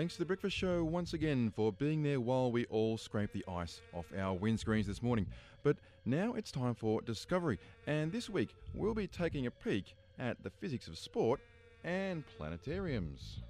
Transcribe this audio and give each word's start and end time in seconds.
Thanks 0.00 0.14
to 0.14 0.20
the 0.20 0.24
Breakfast 0.24 0.56
Show 0.56 0.82
once 0.82 1.12
again 1.12 1.52
for 1.54 1.74
being 1.74 2.02
there 2.02 2.20
while 2.20 2.50
we 2.50 2.64
all 2.70 2.96
scrape 2.96 3.34
the 3.34 3.44
ice 3.46 3.82
off 3.92 4.06
our 4.16 4.34
windscreens 4.34 4.86
this 4.86 5.02
morning. 5.02 5.26
But 5.62 5.76
now 6.06 6.32
it's 6.32 6.50
time 6.50 6.74
for 6.74 7.02
Discovery, 7.02 7.58
and 7.86 8.10
this 8.10 8.30
week 8.30 8.54
we'll 8.72 8.94
be 8.94 9.06
taking 9.06 9.44
a 9.44 9.50
peek 9.50 9.94
at 10.18 10.42
the 10.42 10.48
physics 10.48 10.88
of 10.88 10.96
sport 10.96 11.40
and 11.84 12.24
planetariums. 12.40 13.40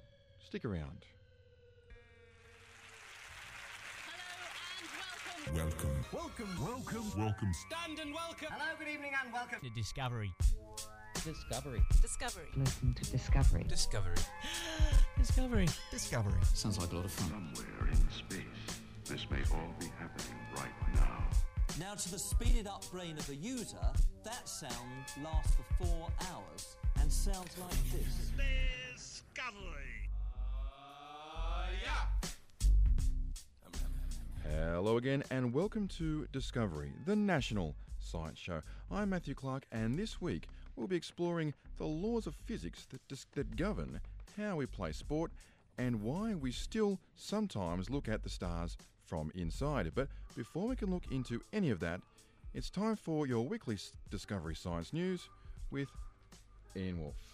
Stick 0.45 0.65
around. 0.65 1.05
Welcome. 5.55 6.05
Welcome. 6.11 6.49
Welcome. 6.59 7.11
Welcome. 7.17 7.51
Stand 7.69 7.99
and 7.99 8.13
welcome. 8.13 8.49
Hello, 8.51 8.73
good 8.77 8.89
evening, 8.89 9.11
and 9.23 9.31
welcome 9.31 9.59
to 9.61 9.69
Discovery. 9.69 10.33
Discovery. 11.23 11.83
Discovery. 12.01 12.47
Listen 12.57 12.95
to 12.95 13.11
Discovery. 13.11 13.63
Discovery. 13.67 14.15
Discovery. 15.19 15.67
Discovery. 15.91 16.33
Sounds 16.55 16.79
like 16.79 16.91
a 16.91 16.95
lot 16.95 17.05
of 17.05 17.11
fun. 17.11 17.29
Somewhere 17.29 17.91
in 17.91 18.09
space, 18.09 18.79
this 19.05 19.29
may 19.29 19.37
all 19.53 19.71
be 19.79 19.85
happening 19.99 20.39
right 20.55 20.95
now. 20.95 21.23
Now, 21.79 21.93
to 21.93 22.11
the 22.11 22.17
speeded 22.17 22.65
up 22.65 22.83
brain 22.91 23.19
of 23.19 23.29
a 23.29 23.35
user, 23.35 23.77
that 24.23 24.49
sound 24.49 24.71
lasts 25.23 25.55
for 25.55 25.85
four 25.85 26.07
hours 26.31 26.75
and 26.99 27.11
sounds 27.11 27.55
like 27.59 27.91
this. 27.91 28.31
Discovery. 28.95 30.09
Uh, 31.35 31.67
yeah. 31.83 32.29
Hello 34.49 34.97
again, 34.97 35.23
and 35.29 35.53
welcome 35.53 35.87
to 35.99 36.27
Discovery, 36.31 36.93
the 37.05 37.15
national 37.15 37.75
science 37.99 38.39
show. 38.39 38.61
I'm 38.89 39.11
Matthew 39.11 39.35
Clark, 39.35 39.67
and 39.71 39.99
this 39.99 40.19
week 40.19 40.47
we'll 40.75 40.87
be 40.87 40.95
exploring 40.95 41.53
the 41.77 41.85
laws 41.85 42.27
of 42.27 42.35
physics 42.35 42.85
that, 42.91 43.01
dis- 43.07 43.25
that 43.33 43.55
govern 43.55 43.99
how 44.37 44.55
we 44.55 44.65
play 44.65 44.91
sport 44.91 45.31
and 45.77 46.01
why 46.01 46.33
we 46.33 46.51
still 46.51 46.99
sometimes 47.15 47.89
look 47.89 48.07
at 48.07 48.23
the 48.23 48.29
stars 48.29 48.77
from 49.05 49.31
inside. 49.35 49.91
But 49.95 50.07
before 50.35 50.67
we 50.67 50.75
can 50.75 50.91
look 50.91 51.03
into 51.11 51.41
any 51.53 51.69
of 51.69 51.79
that, 51.79 52.01
it's 52.53 52.69
time 52.69 52.95
for 52.95 53.25
your 53.27 53.47
weekly 53.47 53.77
Discovery 54.09 54.55
Science 54.55 54.93
News 54.93 55.29
with 55.71 55.89
Ian 56.75 56.99
Wolfe. 56.99 57.31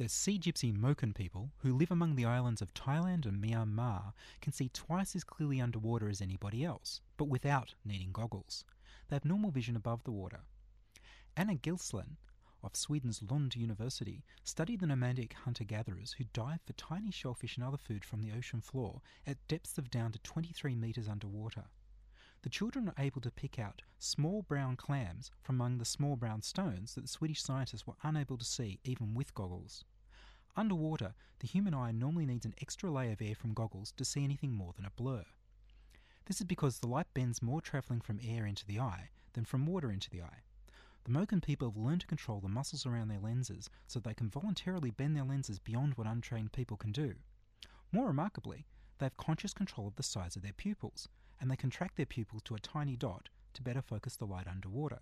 The 0.00 0.08
Sea 0.08 0.38
Gypsy 0.38 0.74
Moken 0.74 1.14
people, 1.14 1.52
who 1.58 1.76
live 1.76 1.90
among 1.90 2.16
the 2.16 2.24
islands 2.24 2.62
of 2.62 2.72
Thailand 2.72 3.26
and 3.26 3.38
Myanmar, 3.38 4.14
can 4.40 4.54
see 4.54 4.70
twice 4.70 5.14
as 5.14 5.24
clearly 5.24 5.60
underwater 5.60 6.08
as 6.08 6.22
anybody 6.22 6.64
else, 6.64 7.02
but 7.18 7.28
without 7.28 7.74
needing 7.84 8.10
goggles. 8.10 8.64
They 9.08 9.16
have 9.16 9.26
normal 9.26 9.50
vision 9.50 9.76
above 9.76 10.04
the 10.04 10.10
water. 10.10 10.40
Anna 11.36 11.54
Gislén 11.54 12.16
of 12.62 12.76
Sweden's 12.76 13.22
Lund 13.22 13.54
University 13.54 14.24
studied 14.42 14.80
the 14.80 14.86
nomadic 14.86 15.34
hunter 15.34 15.64
gatherers 15.64 16.12
who 16.12 16.24
dive 16.32 16.62
for 16.62 16.72
tiny 16.72 17.10
shellfish 17.10 17.58
and 17.58 17.66
other 17.66 17.76
food 17.76 18.02
from 18.02 18.22
the 18.22 18.32
ocean 18.32 18.62
floor 18.62 19.02
at 19.26 19.46
depths 19.48 19.76
of 19.76 19.90
down 19.90 20.12
to 20.12 20.18
23 20.20 20.74
metres 20.76 21.08
underwater. 21.08 21.64
The 22.42 22.48
children 22.48 22.88
are 22.88 22.94
able 22.96 23.20
to 23.20 23.30
pick 23.30 23.58
out 23.58 23.82
small 23.98 24.42
brown 24.42 24.76
clams 24.76 25.30
from 25.42 25.56
among 25.56 25.76
the 25.76 25.84
small 25.84 26.16
brown 26.16 26.40
stones 26.40 26.94
that 26.94 27.02
the 27.02 27.08
Swedish 27.08 27.42
scientists 27.42 27.86
were 27.86 27.96
unable 28.02 28.38
to 28.38 28.44
see 28.44 28.80
even 28.82 29.14
with 29.14 29.34
goggles. 29.34 29.84
Underwater, 30.56 31.14
the 31.40 31.46
human 31.46 31.74
eye 31.74 31.92
normally 31.92 32.24
needs 32.24 32.46
an 32.46 32.54
extra 32.60 32.90
layer 32.90 33.12
of 33.12 33.20
air 33.20 33.34
from 33.34 33.52
goggles 33.52 33.92
to 33.92 34.04
see 34.04 34.24
anything 34.24 34.52
more 34.52 34.72
than 34.72 34.86
a 34.86 34.90
blur. 34.90 35.24
This 36.24 36.40
is 36.40 36.46
because 36.46 36.78
the 36.78 36.88
light 36.88 37.12
bends 37.12 37.42
more 37.42 37.60
travelling 37.60 38.00
from 38.00 38.20
air 38.22 38.46
into 38.46 38.66
the 38.66 38.80
eye 38.80 39.10
than 39.34 39.44
from 39.44 39.66
water 39.66 39.90
into 39.90 40.08
the 40.08 40.22
eye. 40.22 40.42
The 41.04 41.10
Moken 41.10 41.42
people 41.42 41.68
have 41.68 41.76
learned 41.76 42.02
to 42.02 42.06
control 42.06 42.40
the 42.40 42.48
muscles 42.48 42.86
around 42.86 43.08
their 43.08 43.20
lenses 43.20 43.68
so 43.86 44.00
they 44.00 44.14
can 44.14 44.30
voluntarily 44.30 44.90
bend 44.90 45.16
their 45.16 45.24
lenses 45.24 45.58
beyond 45.58 45.94
what 45.94 46.06
untrained 46.06 46.52
people 46.52 46.76
can 46.76 46.92
do. 46.92 47.16
More 47.92 48.06
remarkably, 48.06 48.66
they 49.00 49.06
have 49.06 49.16
conscious 49.16 49.54
control 49.54 49.88
of 49.88 49.96
the 49.96 50.02
size 50.02 50.36
of 50.36 50.42
their 50.42 50.52
pupils, 50.52 51.08
and 51.40 51.50
they 51.50 51.56
contract 51.56 51.96
their 51.96 52.06
pupils 52.06 52.42
to 52.42 52.54
a 52.54 52.60
tiny 52.60 52.96
dot 52.96 53.30
to 53.54 53.62
better 53.62 53.80
focus 53.80 54.14
the 54.14 54.26
light 54.26 54.46
underwater. 54.46 55.00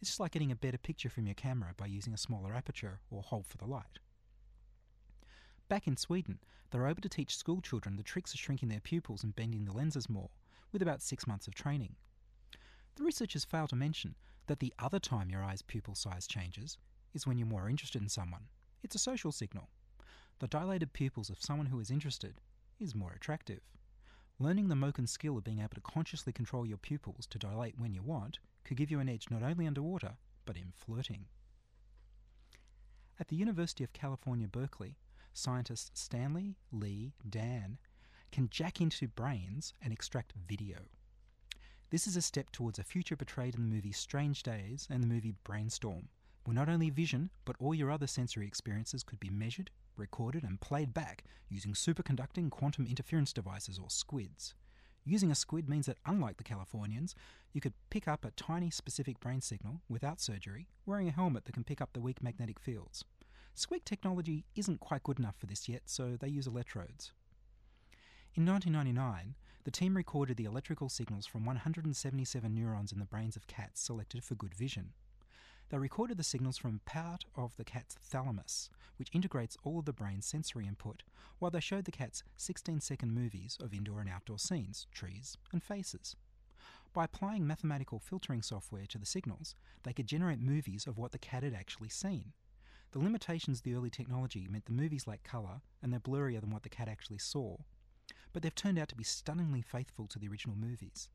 It's 0.00 0.10
just 0.10 0.20
like 0.20 0.32
getting 0.32 0.50
a 0.50 0.56
better 0.56 0.78
picture 0.78 1.10
from 1.10 1.26
your 1.26 1.34
camera 1.34 1.74
by 1.76 1.86
using 1.86 2.14
a 2.14 2.18
smaller 2.18 2.54
aperture 2.54 3.00
or 3.10 3.22
hold 3.22 3.46
for 3.46 3.58
the 3.58 3.66
light. 3.66 4.00
Back 5.68 5.86
in 5.86 5.96
Sweden, 5.96 6.38
they 6.70 6.78
were 6.78 6.88
able 6.88 7.02
to 7.02 7.08
teach 7.08 7.36
school 7.36 7.60
children 7.60 7.96
the 7.96 8.02
tricks 8.02 8.32
of 8.32 8.40
shrinking 8.40 8.70
their 8.70 8.80
pupils 8.80 9.22
and 9.22 9.36
bending 9.36 9.66
the 9.66 9.72
lenses 9.72 10.08
more, 10.08 10.30
with 10.72 10.80
about 10.80 11.02
six 11.02 11.26
months 11.26 11.46
of 11.46 11.54
training. 11.54 11.96
The 12.96 13.04
researchers 13.04 13.44
fail 13.44 13.66
to 13.68 13.76
mention 13.76 14.16
that 14.46 14.60
the 14.60 14.72
other 14.78 14.98
time 14.98 15.28
your 15.28 15.44
eye's 15.44 15.62
pupil 15.62 15.94
size 15.94 16.26
changes 16.26 16.78
is 17.12 17.26
when 17.26 17.36
you're 17.36 17.46
more 17.46 17.68
interested 17.68 18.00
in 18.00 18.08
someone. 18.08 18.46
It's 18.82 18.94
a 18.94 18.98
social 18.98 19.32
signal. 19.32 19.68
The 20.38 20.48
dilated 20.48 20.92
pupils 20.92 21.30
of 21.30 21.40
someone 21.40 21.66
who 21.66 21.80
is 21.80 21.90
interested 21.90 22.40
is 22.80 22.94
more 22.94 23.12
attractive. 23.12 23.60
Learning 24.38 24.68
the 24.68 24.74
Moken 24.74 25.08
skill 25.08 25.38
of 25.38 25.44
being 25.44 25.60
able 25.60 25.74
to 25.74 25.80
consciously 25.80 26.32
control 26.32 26.66
your 26.66 26.76
pupils 26.76 27.26
to 27.26 27.38
dilate 27.38 27.78
when 27.78 27.94
you 27.94 28.02
want 28.02 28.38
could 28.64 28.76
give 28.76 28.90
you 28.90 29.00
an 29.00 29.08
edge 29.08 29.26
not 29.30 29.42
only 29.42 29.66
underwater, 29.66 30.16
but 30.44 30.56
in 30.56 30.72
flirting. 30.74 31.26
At 33.18 33.28
the 33.28 33.36
University 33.36 33.82
of 33.82 33.92
California, 33.94 34.46
Berkeley, 34.46 34.96
scientists 35.32 35.98
Stanley, 35.98 36.56
Li, 36.70 37.12
Dan 37.28 37.78
can 38.30 38.48
jack 38.50 38.80
into 38.80 39.08
brains 39.08 39.72
and 39.80 39.92
extract 39.92 40.34
video. 40.46 40.76
This 41.90 42.06
is 42.06 42.16
a 42.16 42.22
step 42.22 42.50
towards 42.52 42.78
a 42.78 42.84
future 42.84 43.16
portrayed 43.16 43.54
in 43.54 43.62
the 43.62 43.74
movie 43.74 43.92
Strange 43.92 44.42
Days 44.42 44.86
and 44.90 45.02
the 45.02 45.06
movie 45.06 45.34
Brainstorm, 45.44 46.08
where 46.46 46.54
not 46.54 46.68
only 46.68 46.90
vision, 46.90 47.30
but 47.44 47.56
all 47.58 47.74
your 47.74 47.90
other 47.90 48.06
sensory 48.06 48.46
experiences 48.46 49.02
could 49.02 49.18
be 49.18 49.30
measured, 49.30 49.68
recorded, 49.96 50.44
and 50.44 50.60
played 50.60 50.94
back 50.94 51.24
using 51.48 51.72
superconducting 51.72 52.50
quantum 52.50 52.86
interference 52.86 53.32
devices 53.32 53.80
or 53.80 53.88
SQUIDs. 53.88 54.54
Using 55.04 55.32
a 55.32 55.34
squid 55.34 55.68
means 55.68 55.86
that, 55.86 55.98
unlike 56.06 56.36
the 56.36 56.44
Californians, 56.44 57.16
you 57.52 57.60
could 57.60 57.74
pick 57.90 58.06
up 58.06 58.24
a 58.24 58.30
tiny 58.30 58.70
specific 58.70 59.18
brain 59.18 59.40
signal 59.40 59.80
without 59.88 60.20
surgery, 60.20 60.68
wearing 60.84 61.08
a 61.08 61.12
helmet 61.12 61.46
that 61.46 61.52
can 61.52 61.64
pick 61.64 61.80
up 61.80 61.92
the 61.92 62.00
weak 62.00 62.22
magnetic 62.22 62.60
fields. 62.60 63.04
SQUID 63.56 63.84
technology 63.84 64.44
isn't 64.54 64.78
quite 64.78 65.02
good 65.02 65.18
enough 65.18 65.36
for 65.36 65.46
this 65.46 65.68
yet, 65.68 65.82
so 65.86 66.16
they 66.16 66.28
use 66.28 66.46
electrodes. 66.46 67.10
In 68.36 68.46
1999, 68.46 69.34
the 69.64 69.70
team 69.72 69.96
recorded 69.96 70.36
the 70.36 70.44
electrical 70.44 70.88
signals 70.88 71.26
from 71.26 71.44
177 71.44 72.54
neurons 72.54 72.92
in 72.92 73.00
the 73.00 73.04
brains 73.04 73.34
of 73.34 73.48
cats 73.48 73.80
selected 73.80 74.22
for 74.22 74.36
good 74.36 74.54
vision. 74.54 74.92
They 75.68 75.78
recorded 75.78 76.16
the 76.16 76.22
signals 76.22 76.56
from 76.56 76.80
part 76.84 77.24
of 77.34 77.56
the 77.56 77.64
cat's 77.64 77.96
thalamus, 77.96 78.70
which 78.98 79.10
integrates 79.12 79.56
all 79.64 79.80
of 79.80 79.84
the 79.84 79.92
brain's 79.92 80.24
sensory 80.24 80.64
input, 80.64 81.02
while 81.40 81.50
they 81.50 81.58
showed 81.58 81.86
the 81.86 81.90
cats 81.90 82.22
16 82.36 82.80
second 82.80 83.12
movies 83.12 83.58
of 83.60 83.74
indoor 83.74 84.00
and 84.00 84.08
outdoor 84.08 84.38
scenes, 84.38 84.86
trees, 84.92 85.36
and 85.52 85.62
faces. 85.62 86.14
By 86.92 87.04
applying 87.04 87.46
mathematical 87.46 87.98
filtering 87.98 88.42
software 88.42 88.86
to 88.86 88.98
the 88.98 89.04
signals, 89.04 89.56
they 89.82 89.92
could 89.92 90.06
generate 90.06 90.40
movies 90.40 90.86
of 90.86 90.98
what 90.98 91.10
the 91.10 91.18
cat 91.18 91.42
had 91.42 91.52
actually 91.52 91.88
seen. 91.88 92.32
The 92.92 93.00
limitations 93.00 93.58
of 93.58 93.64
the 93.64 93.74
early 93.74 93.90
technology 93.90 94.46
meant 94.48 94.66
the 94.66 94.72
movies 94.72 95.08
lack 95.08 95.24
colour 95.24 95.62
and 95.82 95.92
they're 95.92 96.00
blurrier 96.00 96.40
than 96.40 96.50
what 96.50 96.62
the 96.62 96.68
cat 96.68 96.88
actually 96.88 97.18
saw. 97.18 97.56
But 98.32 98.42
they've 98.42 98.54
turned 98.54 98.78
out 98.78 98.88
to 98.90 98.96
be 98.96 99.04
stunningly 99.04 99.62
faithful 99.62 100.06
to 100.06 100.18
the 100.18 100.28
original 100.28 100.56
movies. 100.56 101.08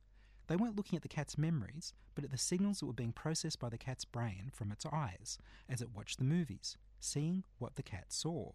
They 0.51 0.57
weren't 0.57 0.75
looking 0.75 0.98
at 0.98 1.01
the 1.01 1.07
cat's 1.07 1.38
memories, 1.38 1.94
but 2.13 2.25
at 2.25 2.30
the 2.30 2.38
signals 2.38 2.81
that 2.81 2.86
were 2.86 2.92
being 2.92 3.13
processed 3.13 3.57
by 3.57 3.69
the 3.69 3.77
cat's 3.77 4.03
brain 4.03 4.51
from 4.53 4.69
its 4.69 4.86
eyes 4.86 5.38
as 5.69 5.81
it 5.81 5.95
watched 5.95 6.18
the 6.18 6.25
movies, 6.25 6.75
seeing 7.00 7.45
what 7.57 7.75
the 7.75 7.81
cat 7.81 8.07
saw. 8.09 8.51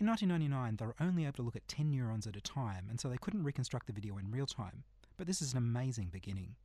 In 0.00 0.06
1999, 0.06 0.76
they 0.76 0.86
were 0.86 0.96
only 0.98 1.24
able 1.24 1.34
to 1.34 1.42
look 1.42 1.56
at 1.56 1.68
10 1.68 1.90
neurons 1.90 2.26
at 2.26 2.36
a 2.36 2.40
time, 2.40 2.86
and 2.88 2.98
so 2.98 3.10
they 3.10 3.18
couldn't 3.18 3.44
reconstruct 3.44 3.86
the 3.86 3.92
video 3.92 4.16
in 4.16 4.30
real 4.30 4.46
time. 4.46 4.84
But 5.18 5.26
this 5.26 5.42
is 5.42 5.52
an 5.52 5.58
amazing 5.58 6.08
beginning. 6.10 6.56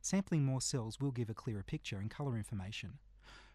Sampling 0.00 0.42
more 0.42 0.62
cells 0.62 0.98
will 0.98 1.10
give 1.10 1.28
a 1.28 1.34
clearer 1.34 1.62
picture 1.62 1.98
and 1.98 2.10
colour 2.10 2.38
information. 2.38 2.94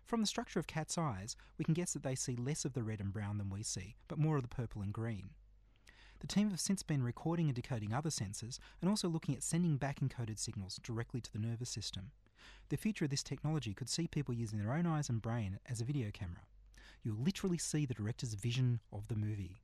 From 0.05 0.21
the 0.21 0.27
structure 0.27 0.59
of 0.59 0.67
cats' 0.67 0.99
eyes, 0.99 1.35
we 1.57 1.65
can 1.65 1.73
guess 1.73 1.93
that 1.93 2.03
they 2.03 2.13
see 2.13 2.35
less 2.35 2.63
of 2.63 2.73
the 2.73 2.83
red 2.83 2.99
and 2.99 3.11
brown 3.11 3.39
than 3.39 3.49
we 3.49 3.63
see, 3.63 3.95
but 4.07 4.19
more 4.19 4.35
of 4.35 4.43
the 4.43 4.49
purple 4.49 4.83
and 4.83 4.93
green. 4.93 5.31
The 6.21 6.27
team 6.27 6.51
have 6.51 6.59
since 6.59 6.83
been 6.83 7.01
recording 7.01 7.47
and 7.47 7.55
decoding 7.55 7.93
other 7.93 8.11
sensors 8.11 8.59
and 8.79 8.87
also 8.87 9.09
looking 9.09 9.35
at 9.35 9.41
sending 9.41 9.77
back 9.77 10.01
encoded 10.01 10.37
signals 10.37 10.79
directly 10.83 11.19
to 11.19 11.33
the 11.33 11.39
nervous 11.39 11.71
system. 11.71 12.11
The 12.69 12.77
future 12.77 13.05
of 13.05 13.11
this 13.11 13.23
technology 13.23 13.73
could 13.73 13.89
see 13.89 14.07
people 14.07 14.35
using 14.35 14.59
their 14.59 14.71
own 14.71 14.85
eyes 14.85 15.09
and 15.09 15.19
brain 15.19 15.57
as 15.65 15.81
a 15.81 15.83
video 15.83 16.11
camera. 16.11 16.43
You'll 17.01 17.17
literally 17.17 17.57
see 17.57 17.87
the 17.87 17.95
director's 17.95 18.35
vision 18.35 18.81
of 18.93 19.07
the 19.07 19.15
movie. 19.15 19.63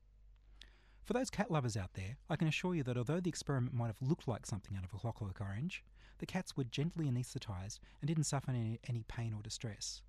For 1.05 1.13
those 1.13 1.29
cat 1.29 1.51
lovers 1.51 1.77
out 1.77 1.93
there, 1.93 2.17
I 2.27 2.35
can 2.35 2.47
assure 2.47 2.73
you 2.73 2.81
that 2.83 2.97
although 2.97 3.19
the 3.19 3.29
experiment 3.29 3.75
might 3.75 3.87
have 3.87 4.01
looked 4.01 4.27
like 4.27 4.47
something 4.47 4.75
out 4.75 4.83
of 4.83 4.91
a 4.91 4.97
clockwork 4.97 5.39
orange, 5.39 5.83
the 6.17 6.25
cats 6.25 6.57
were 6.57 6.63
gently 6.63 7.07
anaesthetised 7.07 7.79
and 8.01 8.07
didn't 8.07 8.23
suffer 8.23 8.49
any, 8.49 8.79
any 8.89 9.03
pain 9.07 9.31
or 9.31 9.43
distress. 9.43 10.01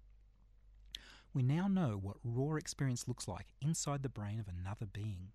We 1.35 1.43
now 1.43 1.69
know 1.69 1.99
what 2.01 2.17
raw 2.25 2.55
experience 2.57 3.07
looks 3.07 3.29
like 3.29 3.49
inside 3.61 4.03
the 4.03 4.09
brain 4.09 4.41
of 4.41 4.49
another 4.49 4.87
being. 4.87 5.33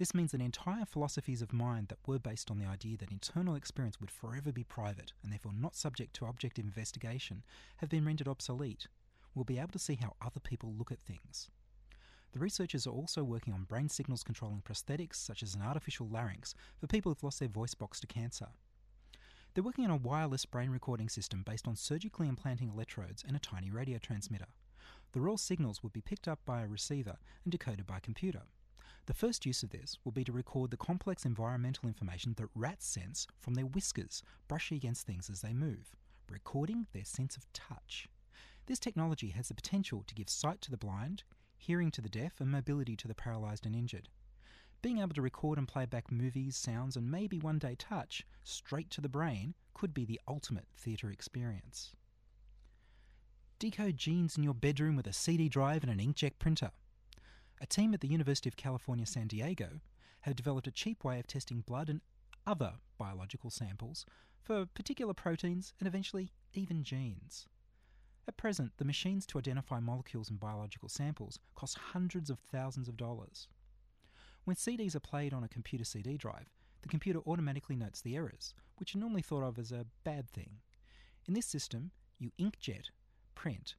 This 0.00 0.14
means 0.14 0.32
that 0.32 0.40
entire 0.40 0.86
philosophies 0.86 1.42
of 1.42 1.52
mind 1.52 1.88
that 1.88 1.98
were 2.06 2.18
based 2.18 2.50
on 2.50 2.58
the 2.58 2.64
idea 2.64 2.96
that 2.96 3.10
internal 3.10 3.54
experience 3.54 4.00
would 4.00 4.10
forever 4.10 4.50
be 4.50 4.64
private 4.64 5.12
and 5.22 5.30
therefore 5.30 5.52
not 5.52 5.76
subject 5.76 6.14
to 6.14 6.24
objective 6.24 6.64
investigation 6.64 7.42
have 7.76 7.90
been 7.90 8.06
rendered 8.06 8.26
obsolete. 8.26 8.86
We'll 9.34 9.44
be 9.44 9.58
able 9.58 9.72
to 9.72 9.78
see 9.78 9.98
how 10.00 10.14
other 10.24 10.40
people 10.40 10.72
look 10.72 10.90
at 10.90 11.02
things. 11.02 11.50
The 12.32 12.38
researchers 12.38 12.86
are 12.86 12.94
also 12.94 13.22
working 13.22 13.52
on 13.52 13.64
brain 13.64 13.90
signals 13.90 14.22
controlling 14.22 14.62
prosthetics, 14.62 15.16
such 15.16 15.42
as 15.42 15.54
an 15.54 15.60
artificial 15.60 16.08
larynx, 16.08 16.54
for 16.78 16.86
people 16.86 17.12
who've 17.12 17.22
lost 17.22 17.40
their 17.40 17.48
voice 17.48 17.74
box 17.74 18.00
to 18.00 18.06
cancer. 18.06 18.48
They're 19.52 19.62
working 19.62 19.84
on 19.84 19.90
a 19.90 19.96
wireless 19.96 20.46
brain 20.46 20.70
recording 20.70 21.10
system 21.10 21.42
based 21.44 21.68
on 21.68 21.76
surgically 21.76 22.26
implanting 22.26 22.70
electrodes 22.70 23.22
and 23.22 23.36
a 23.36 23.38
tiny 23.38 23.70
radio 23.70 23.98
transmitter. 23.98 24.48
The 25.12 25.20
raw 25.20 25.36
signals 25.36 25.82
would 25.82 25.92
be 25.92 26.00
picked 26.00 26.26
up 26.26 26.38
by 26.46 26.62
a 26.62 26.68
receiver 26.68 27.18
and 27.44 27.52
decoded 27.52 27.86
by 27.86 27.98
a 27.98 28.00
computer. 28.00 28.44
The 29.10 29.14
first 29.14 29.44
use 29.44 29.64
of 29.64 29.70
this 29.70 29.98
will 30.04 30.12
be 30.12 30.22
to 30.22 30.30
record 30.30 30.70
the 30.70 30.76
complex 30.76 31.24
environmental 31.24 31.88
information 31.88 32.34
that 32.36 32.48
rats 32.54 32.86
sense 32.86 33.26
from 33.40 33.54
their 33.54 33.66
whiskers 33.66 34.22
brushing 34.46 34.76
against 34.76 35.04
things 35.04 35.28
as 35.28 35.40
they 35.40 35.52
move, 35.52 35.96
recording 36.28 36.86
their 36.92 37.04
sense 37.04 37.36
of 37.36 37.52
touch. 37.52 38.06
This 38.66 38.78
technology 38.78 39.30
has 39.30 39.48
the 39.48 39.54
potential 39.54 40.04
to 40.06 40.14
give 40.14 40.28
sight 40.28 40.60
to 40.60 40.70
the 40.70 40.76
blind, 40.76 41.24
hearing 41.58 41.90
to 41.90 42.00
the 42.00 42.08
deaf, 42.08 42.40
and 42.40 42.52
mobility 42.52 42.94
to 42.98 43.08
the 43.08 43.16
paralysed 43.16 43.66
and 43.66 43.74
injured. 43.74 44.10
Being 44.80 44.98
able 44.98 45.14
to 45.14 45.22
record 45.22 45.58
and 45.58 45.66
play 45.66 45.86
back 45.86 46.12
movies, 46.12 46.54
sounds, 46.54 46.94
and 46.94 47.10
maybe 47.10 47.40
one 47.40 47.58
day 47.58 47.74
touch 47.76 48.24
straight 48.44 48.90
to 48.90 49.00
the 49.00 49.08
brain 49.08 49.56
could 49.74 49.92
be 49.92 50.04
the 50.04 50.20
ultimate 50.28 50.68
theatre 50.76 51.10
experience. 51.10 51.96
Decode 53.58 53.96
genes 53.96 54.36
in 54.36 54.44
your 54.44 54.54
bedroom 54.54 54.94
with 54.94 55.08
a 55.08 55.12
CD 55.12 55.48
drive 55.48 55.82
and 55.82 55.90
an 55.90 55.98
inkjet 55.98 56.38
printer. 56.38 56.70
A 57.60 57.66
team 57.66 57.92
at 57.92 58.00
the 58.00 58.08
University 58.08 58.48
of 58.48 58.56
California, 58.56 59.04
San 59.04 59.26
Diego 59.26 59.80
have 60.22 60.36
developed 60.36 60.66
a 60.66 60.72
cheap 60.72 61.04
way 61.04 61.18
of 61.18 61.26
testing 61.26 61.60
blood 61.60 61.88
and 61.90 62.00
other 62.46 62.74
biological 62.98 63.50
samples 63.50 64.06
for 64.42 64.64
particular 64.66 65.12
proteins 65.12 65.74
and 65.78 65.86
eventually 65.86 66.32
even 66.54 66.82
genes. 66.82 67.46
At 68.26 68.36
present, 68.36 68.72
the 68.78 68.84
machines 68.84 69.26
to 69.26 69.38
identify 69.38 69.80
molecules 69.80 70.30
in 70.30 70.36
biological 70.36 70.88
samples 70.88 71.38
cost 71.54 71.76
hundreds 71.92 72.30
of 72.30 72.38
thousands 72.38 72.88
of 72.88 72.96
dollars. 72.96 73.48
When 74.44 74.56
CDs 74.56 74.94
are 74.94 75.00
played 75.00 75.34
on 75.34 75.44
a 75.44 75.48
computer 75.48 75.84
CD 75.84 76.16
drive, 76.16 76.48
the 76.82 76.88
computer 76.88 77.20
automatically 77.26 77.76
notes 77.76 78.00
the 78.00 78.16
errors, 78.16 78.54
which 78.76 78.94
are 78.94 78.98
normally 78.98 79.22
thought 79.22 79.42
of 79.42 79.58
as 79.58 79.70
a 79.70 79.86
bad 80.02 80.30
thing. 80.30 80.60
In 81.26 81.34
this 81.34 81.46
system, 81.46 81.90
you 82.18 82.32
inkjet, 82.38 82.86
print, 83.34 83.74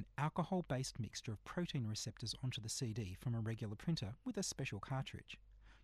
an 0.00 0.06
alcohol 0.16 0.64
based 0.66 0.98
mixture 0.98 1.30
of 1.30 1.44
protein 1.44 1.86
receptors 1.86 2.34
onto 2.42 2.58
the 2.62 2.70
CD 2.70 3.14
from 3.20 3.34
a 3.34 3.40
regular 3.40 3.74
printer 3.74 4.14
with 4.24 4.38
a 4.38 4.42
special 4.42 4.80
cartridge. 4.80 5.36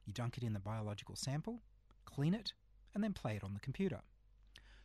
You 0.06 0.14
dunk 0.14 0.38
it 0.38 0.42
in 0.42 0.54
the 0.54 0.58
biological 0.58 1.16
sample, 1.16 1.60
clean 2.06 2.32
it, 2.32 2.54
and 2.94 3.04
then 3.04 3.12
play 3.12 3.36
it 3.36 3.44
on 3.44 3.52
the 3.52 3.60
computer. 3.60 4.00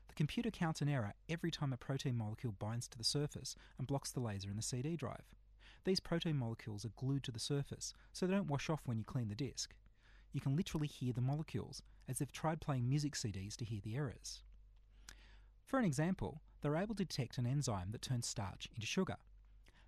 The 0.09 0.15
computer 0.15 0.51
counts 0.51 0.81
an 0.81 0.89
error 0.89 1.13
every 1.29 1.49
time 1.49 1.71
a 1.71 1.77
protein 1.77 2.17
molecule 2.17 2.53
binds 2.59 2.89
to 2.89 2.97
the 2.97 3.05
surface 3.05 3.55
and 3.77 3.87
blocks 3.87 4.11
the 4.11 4.19
laser 4.19 4.49
in 4.49 4.57
the 4.57 4.61
CD 4.61 4.97
drive. 4.97 5.23
These 5.85 6.01
protein 6.01 6.35
molecules 6.35 6.83
are 6.83 6.91
glued 6.97 7.23
to 7.23 7.31
the 7.31 7.39
surface, 7.39 7.93
so 8.11 8.27
they 8.27 8.33
don't 8.33 8.49
wash 8.49 8.69
off 8.69 8.81
when 8.85 8.97
you 8.97 9.05
clean 9.05 9.29
the 9.29 9.35
disk. 9.35 9.73
You 10.33 10.41
can 10.41 10.57
literally 10.57 10.87
hear 10.87 11.13
the 11.13 11.21
molecules, 11.21 11.81
as 12.09 12.19
they've 12.19 12.31
tried 12.31 12.59
playing 12.59 12.89
music 12.89 13.13
CDs 13.13 13.55
to 13.55 13.65
hear 13.65 13.79
the 13.81 13.95
errors. 13.95 14.41
For 15.71 15.79
an 15.79 15.85
example, 15.85 16.41
they 16.59 16.68
were 16.68 16.75
able 16.75 16.95
to 16.95 17.06
detect 17.06 17.38
an 17.38 17.47
enzyme 17.47 17.91
that 17.91 18.01
turns 18.01 18.27
starch 18.27 18.68
into 18.75 18.85
sugar. 18.85 19.15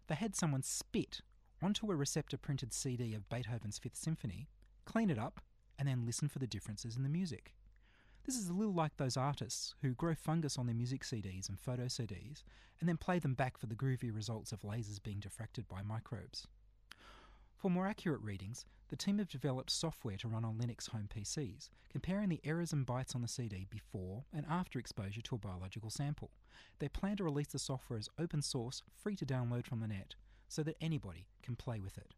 They 0.07 0.15
had 0.15 0.33
someone 0.33 0.63
spit 0.63 1.19
onto 1.61 1.91
a 1.91 1.95
receptor 1.97 2.37
printed 2.37 2.71
CD 2.71 3.13
of 3.13 3.27
Beethoven's 3.27 3.79
Fifth 3.79 3.97
Symphony, 3.97 4.47
clean 4.85 5.09
it 5.09 5.19
up, 5.19 5.41
and 5.77 5.85
then 5.85 6.05
listen 6.05 6.29
for 6.29 6.39
the 6.39 6.47
differences 6.47 6.95
in 6.95 7.03
the 7.03 7.09
music. 7.09 7.53
This 8.25 8.37
is 8.37 8.47
a 8.47 8.53
little 8.53 8.73
like 8.73 8.95
those 8.95 9.17
artists 9.17 9.75
who 9.81 9.93
grow 9.93 10.15
fungus 10.15 10.57
on 10.57 10.67
their 10.67 10.73
music 10.73 11.03
CDs 11.03 11.49
and 11.49 11.59
photo 11.59 11.87
CDs 11.87 12.43
and 12.79 12.87
then 12.87 12.95
play 12.95 13.19
them 13.19 13.33
back 13.33 13.57
for 13.57 13.65
the 13.65 13.75
groovy 13.75 14.15
results 14.15 14.53
of 14.53 14.61
lasers 14.61 15.03
being 15.03 15.19
diffracted 15.19 15.67
by 15.67 15.81
microbes. 15.81 16.47
For 17.63 17.71
more 17.71 17.87
accurate 17.87 18.19
readings, 18.19 18.65
the 18.89 18.97
team 18.97 19.19
have 19.19 19.29
developed 19.29 19.71
software 19.71 20.17
to 20.17 20.27
run 20.27 20.43
on 20.43 20.57
Linux 20.57 20.89
home 20.89 21.07
PCs, 21.07 21.69
comparing 21.89 22.27
the 22.27 22.41
errors 22.43 22.73
and 22.73 22.85
bytes 22.85 23.15
on 23.15 23.21
the 23.21 23.27
CD 23.29 23.65
before 23.69 24.25
and 24.33 24.45
after 24.49 24.79
exposure 24.79 25.21
to 25.21 25.35
a 25.35 25.37
biological 25.37 25.89
sample. 25.89 26.31
They 26.79 26.89
plan 26.89 27.15
to 27.15 27.23
release 27.23 27.47
the 27.47 27.59
software 27.59 27.97
as 27.97 28.09
open 28.19 28.41
source, 28.41 28.83
free 28.97 29.15
to 29.15 29.25
download 29.25 29.65
from 29.65 29.79
the 29.79 29.87
net, 29.87 30.15
so 30.49 30.61
that 30.61 30.75
anybody 30.81 31.29
can 31.41 31.55
play 31.55 31.79
with 31.79 31.97
it. 31.97 32.13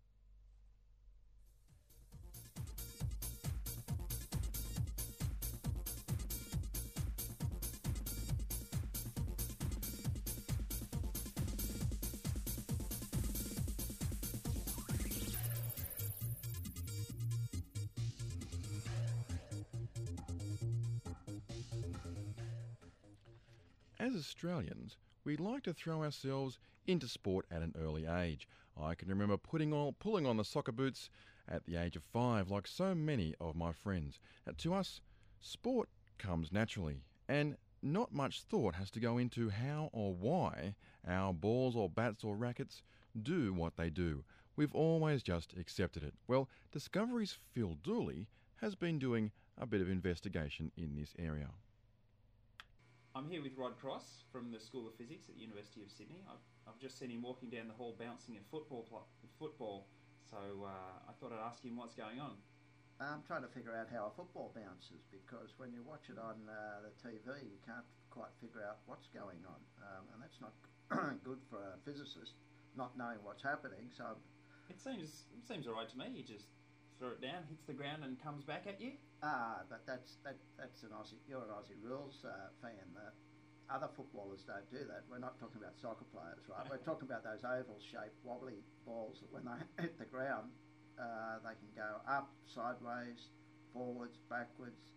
As 23.98 24.14
Australians, 24.14 24.98
we 25.24 25.38
like 25.38 25.64
to 25.64 25.74
throw 25.74 26.04
ourselves 26.04 26.60
into 26.86 27.08
sport 27.08 27.46
at 27.50 27.62
an 27.62 27.74
early 27.80 28.06
age. 28.06 28.46
I 28.78 28.94
can 28.94 29.08
remember 29.08 29.38
putting 29.38 29.72
on, 29.72 29.94
pulling 30.00 30.26
on 30.26 30.36
the 30.36 30.44
soccer 30.44 30.74
boots 30.74 31.10
at 31.48 31.66
the 31.66 31.78
age 31.78 31.96
of 31.96 32.04
five, 32.04 32.52
like 32.52 32.68
so 32.68 32.94
many 32.94 33.36
of 33.40 33.56
my 33.56 33.72
friends. 33.72 34.20
Now, 34.46 34.52
to 34.58 34.74
us, 34.74 35.00
sport 35.40 35.88
comes 36.18 36.52
naturally, 36.52 37.04
and 37.30 37.56
not 37.82 38.14
much 38.14 38.42
thought 38.42 38.75
has 38.75 38.92
to 38.92 39.00
go 39.00 39.18
into 39.18 39.50
how 39.50 39.90
or 39.94 40.14
why 40.14 40.75
our 41.08 41.34
balls 41.34 41.78
or 41.78 41.90
bats 41.90 42.25
or 42.25 42.36
rackets 42.36 42.84
do 43.24 43.54
what 43.54 43.78
they 43.78 43.90
do. 43.90 44.25
We've 44.58 44.75
always 44.75 45.24
just 45.24 45.54
accepted 45.54 46.04
it. 46.04 46.16
Well, 46.28 46.50
Discovery's 46.74 47.38
Phil 47.54 47.75
Dooley 47.82 48.28
has 48.58 48.75
been 48.75 49.00
doing 49.00 49.32
a 49.58 49.66
bit 49.66 49.80
of 49.80 49.90
investigation 49.90 50.74
in 50.75 50.98
this 50.98 51.14
area. 51.18 51.52
I'm 53.15 53.31
here 53.31 53.39
with 53.39 53.55
Rod 53.55 53.79
Cross 53.79 54.27
from 54.27 54.51
the 54.51 54.60
School 54.60 54.91
of 54.91 54.93
Physics 55.00 55.31
at 55.31 55.39
the 55.39 55.41
University 55.48 55.79
of 55.79 55.88
Sydney. 55.88 56.19
I've, 56.27 56.43
I've 56.67 56.75
just 56.84 57.00
seen 57.00 57.15
him 57.15 57.24
walking 57.24 57.48
down 57.48 57.72
the 57.72 57.77
hall 57.79 57.95
bouncing 57.95 58.36
a 58.36 58.43
football, 58.51 58.84
football 59.39 59.88
so 60.27 60.67
uh, 60.67 61.07
I 61.07 61.15
thought 61.15 61.31
I'd 61.31 61.39
ask 61.39 61.63
him 61.63 61.79
what's 61.79 61.95
going 61.95 62.19
on. 62.19 62.36
I'm 63.00 63.24
trying 63.24 63.48
to 63.48 63.51
figure 63.55 63.72
out 63.72 63.88
how 63.88 64.12
a 64.12 64.13
football 64.19 64.51
bounces 64.51 65.07
because 65.15 65.55
when 65.55 65.72
you 65.72 65.79
watch 65.88 66.12
it 66.12 66.19
on 66.19 66.43
uh, 66.43 66.84
the 66.84 66.91
TV, 67.00 67.39
you 67.39 67.60
can't 67.63 67.88
quite 68.12 68.36
figure 68.43 68.60
out 68.67 68.84
what's 68.84 69.07
going 69.15 69.39
on, 69.48 69.63
um, 69.79 70.03
and 70.12 70.19
that's 70.19 70.43
not 70.43 70.51
good 71.24 71.39
for 71.48 71.60
a 71.60 71.79
physicist 71.88 72.36
not 72.75 72.98
knowing 73.00 73.24
what's 73.24 73.43
happening. 73.43 73.88
So 73.95 74.19
It 74.67 74.79
seems 74.79 75.31
it 75.31 75.48
seems 75.48 75.67
all 75.67 75.75
right 75.75 75.88
to 75.88 75.98
me. 75.98 76.12
You 76.12 76.24
just 76.24 76.51
throw 77.00 77.12
it 77.12 77.22
down, 77.22 77.44
hits 77.50 77.66
the 77.68 77.74
ground, 77.75 78.04
and 78.04 78.16
comes 78.22 78.44
back 78.44 78.66
at 78.68 78.80
you. 78.80 78.96
Ah, 79.24 79.64
but 79.70 79.84
that's 79.86 80.18
that, 80.24 80.38
that's 80.58 80.84
an 80.84 80.96
Aussie. 80.96 81.20
You're 81.28 81.44
an 81.44 81.52
Aussie 81.52 81.80
rules 81.84 82.24
uh, 82.24 82.52
fan. 82.62 82.88
Uh, 82.96 83.12
other 83.66 83.90
footballers 83.98 84.46
don't 84.46 84.70
do 84.70 84.86
that. 84.86 85.10
We're 85.10 85.24
not 85.24 85.42
talking 85.42 85.58
about 85.58 85.74
soccer 85.82 86.06
players, 86.14 86.46
right? 86.46 86.70
We're 86.70 86.86
talking 86.90 87.10
about 87.10 87.25
those 87.25 87.42
oval-shaped 87.42 88.14
wobbly 88.22 88.62
balls 88.86 89.25
that 89.25 89.34
when 89.34 89.42
they 89.42 89.58
hit 89.90 89.98
the 89.98 90.06
ground, 90.06 90.54
uh, 91.02 91.42
they 91.42 91.58
can 91.58 91.72
go 91.74 91.98
up, 92.06 92.30
sideways, 92.46 93.34
forwards, 93.74 94.22
backwards. 94.30 94.94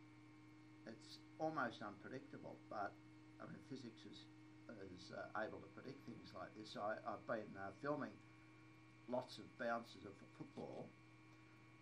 It's 0.84 1.18
almost 1.40 1.80
unpredictable, 1.80 2.60
but 2.68 2.92
I 3.40 3.48
mean, 3.48 3.60
physics 3.68 4.04
is 4.04 4.28
is 4.92 5.10
uh, 5.16 5.40
able 5.40 5.58
to 5.58 5.70
predict 5.72 6.04
things 6.04 6.28
like 6.36 6.52
this. 6.52 6.76
I, 6.76 7.00
I've 7.08 7.24
been 7.26 7.48
uh, 7.56 7.72
filming 7.80 8.12
lots 9.08 9.38
of 9.40 9.48
bounces 9.56 10.04
of 10.04 10.12
football 10.36 10.86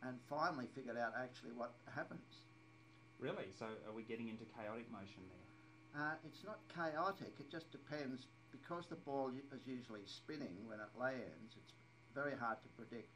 and 0.06 0.16
finally 0.30 0.70
figured 0.74 0.96
out 0.96 1.12
actually 1.18 1.52
what 1.52 1.74
happens. 1.90 2.46
Really? 3.18 3.50
So 3.58 3.66
are 3.66 3.94
we 3.94 4.04
getting 4.06 4.28
into 4.28 4.46
chaotic 4.54 4.86
motion 4.92 5.26
there? 5.26 5.46
Uh, 5.96 6.14
it's 6.28 6.44
not 6.44 6.60
chaotic, 6.70 7.32
it 7.40 7.50
just 7.50 7.72
depends. 7.72 8.26
Because 8.54 8.86
the 8.88 9.00
ball 9.04 9.28
is 9.34 9.64
usually 9.66 10.04
spinning 10.06 10.56
when 10.64 10.80
it 10.80 10.92
lands, 10.96 11.58
it's 11.58 11.74
very 12.14 12.32
hard 12.38 12.56
to 12.64 12.68
predict 12.72 13.12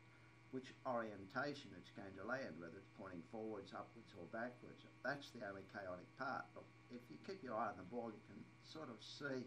which 0.51 0.75
orientation 0.85 1.71
it's 1.79 1.95
going 1.95 2.13
to 2.19 2.27
land, 2.27 2.59
whether 2.59 2.77
it's 2.77 2.91
pointing 2.99 3.23
forwards, 3.31 3.71
upwards, 3.71 4.11
or 4.19 4.27
backwards. 4.35 4.83
That's 5.07 5.31
the 5.31 5.47
only 5.47 5.63
chaotic 5.71 6.11
part. 6.19 6.45
But 6.53 6.67
if 6.91 7.01
you 7.09 7.17
keep 7.23 7.41
your 7.41 7.55
eye 7.55 7.71
on 7.71 7.79
the 7.79 7.89
ball, 7.89 8.11
you 8.11 8.21
can 8.27 8.43
sort 8.67 8.91
of 8.91 8.99
see 9.01 9.47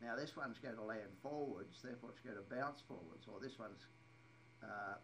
now 0.00 0.16
this 0.16 0.32
one's 0.32 0.56
going 0.58 0.80
to 0.80 0.86
land 0.86 1.12
forwards, 1.20 1.76
therefore 1.84 2.16
it's 2.16 2.24
going 2.24 2.40
to 2.40 2.48
bounce 2.48 2.80
forwards, 2.88 3.28
or 3.28 3.36
this 3.36 3.60
one's 3.60 3.84
uh, 4.64 4.96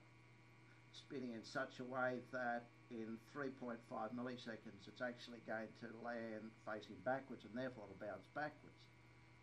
spinning 0.96 1.32
in 1.32 1.44
such 1.44 1.78
a 1.80 1.84
way 1.84 2.20
that 2.32 2.64
in 2.90 3.18
3.5 3.34 3.76
milliseconds 4.14 4.86
it's 4.88 5.02
actually 5.02 5.42
going 5.46 5.68
to 5.80 5.86
land 6.04 6.50
facing 6.64 6.96
backwards 7.04 7.44
and 7.44 7.52
therefore 7.54 7.84
it'll 7.90 8.00
bounce 8.06 8.26
backwards. 8.34 8.80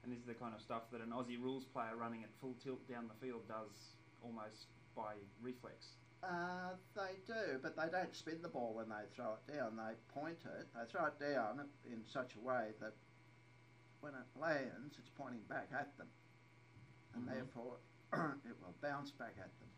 And 0.03 0.11
this 0.11 0.19
is 0.19 0.25
the 0.27 0.33
kind 0.35 0.53
of 0.53 0.61
stuff 0.61 0.83
that 0.91 0.99
an 1.01 1.13
Aussie 1.15 1.39
rules 1.39 1.63
player 1.65 1.95
running 1.95 2.23
at 2.23 2.29
full 2.41 2.55
tilt 2.63 2.83
down 2.89 3.07
the 3.07 3.19
field 3.25 3.47
does 3.47 3.95
almost 4.21 4.67
by 4.95 5.13
reflex. 5.41 5.95
Uh, 6.23 6.75
they 6.95 7.19
do, 7.27 7.59
but 7.61 7.75
they 7.75 7.87
don't 7.91 8.15
spin 8.15 8.39
the 8.41 8.47
ball 8.47 8.73
when 8.75 8.87
they 8.87 9.03
throw 9.15 9.35
it 9.35 9.43
down. 9.53 9.75
They 9.75 9.93
point 10.13 10.39
it. 10.45 10.67
They 10.73 10.85
throw 10.89 11.07
it 11.07 11.19
down 11.19 11.67
in 11.85 11.99
such 12.07 12.35
a 12.35 12.41
way 12.45 12.71
that 12.79 12.93
when 13.99 14.13
it 14.15 14.27
lands, 14.39 14.95
it's 14.99 15.11
pointing 15.17 15.43
back 15.49 15.67
at 15.75 15.91
them, 15.97 16.07
and 17.15 17.23
Mhm. 17.27 17.31
therefore 17.33 17.75
it 18.47 18.55
will 18.61 18.75
bounce 18.81 19.11
back 19.11 19.35
at 19.39 19.51
them. 19.59 19.69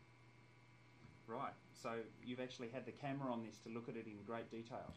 Right. 1.27 1.53
So 1.81 1.97
you've 2.21 2.39
actually 2.39 2.69
had 2.69 2.85
the 2.85 2.93
camera 2.93 3.31
on 3.31 3.41
this 3.41 3.57
to 3.65 3.69
look 3.69 3.89
at 3.89 3.95
it 3.97 4.05
in 4.05 4.17
great 4.25 4.49
detail. 4.53 4.93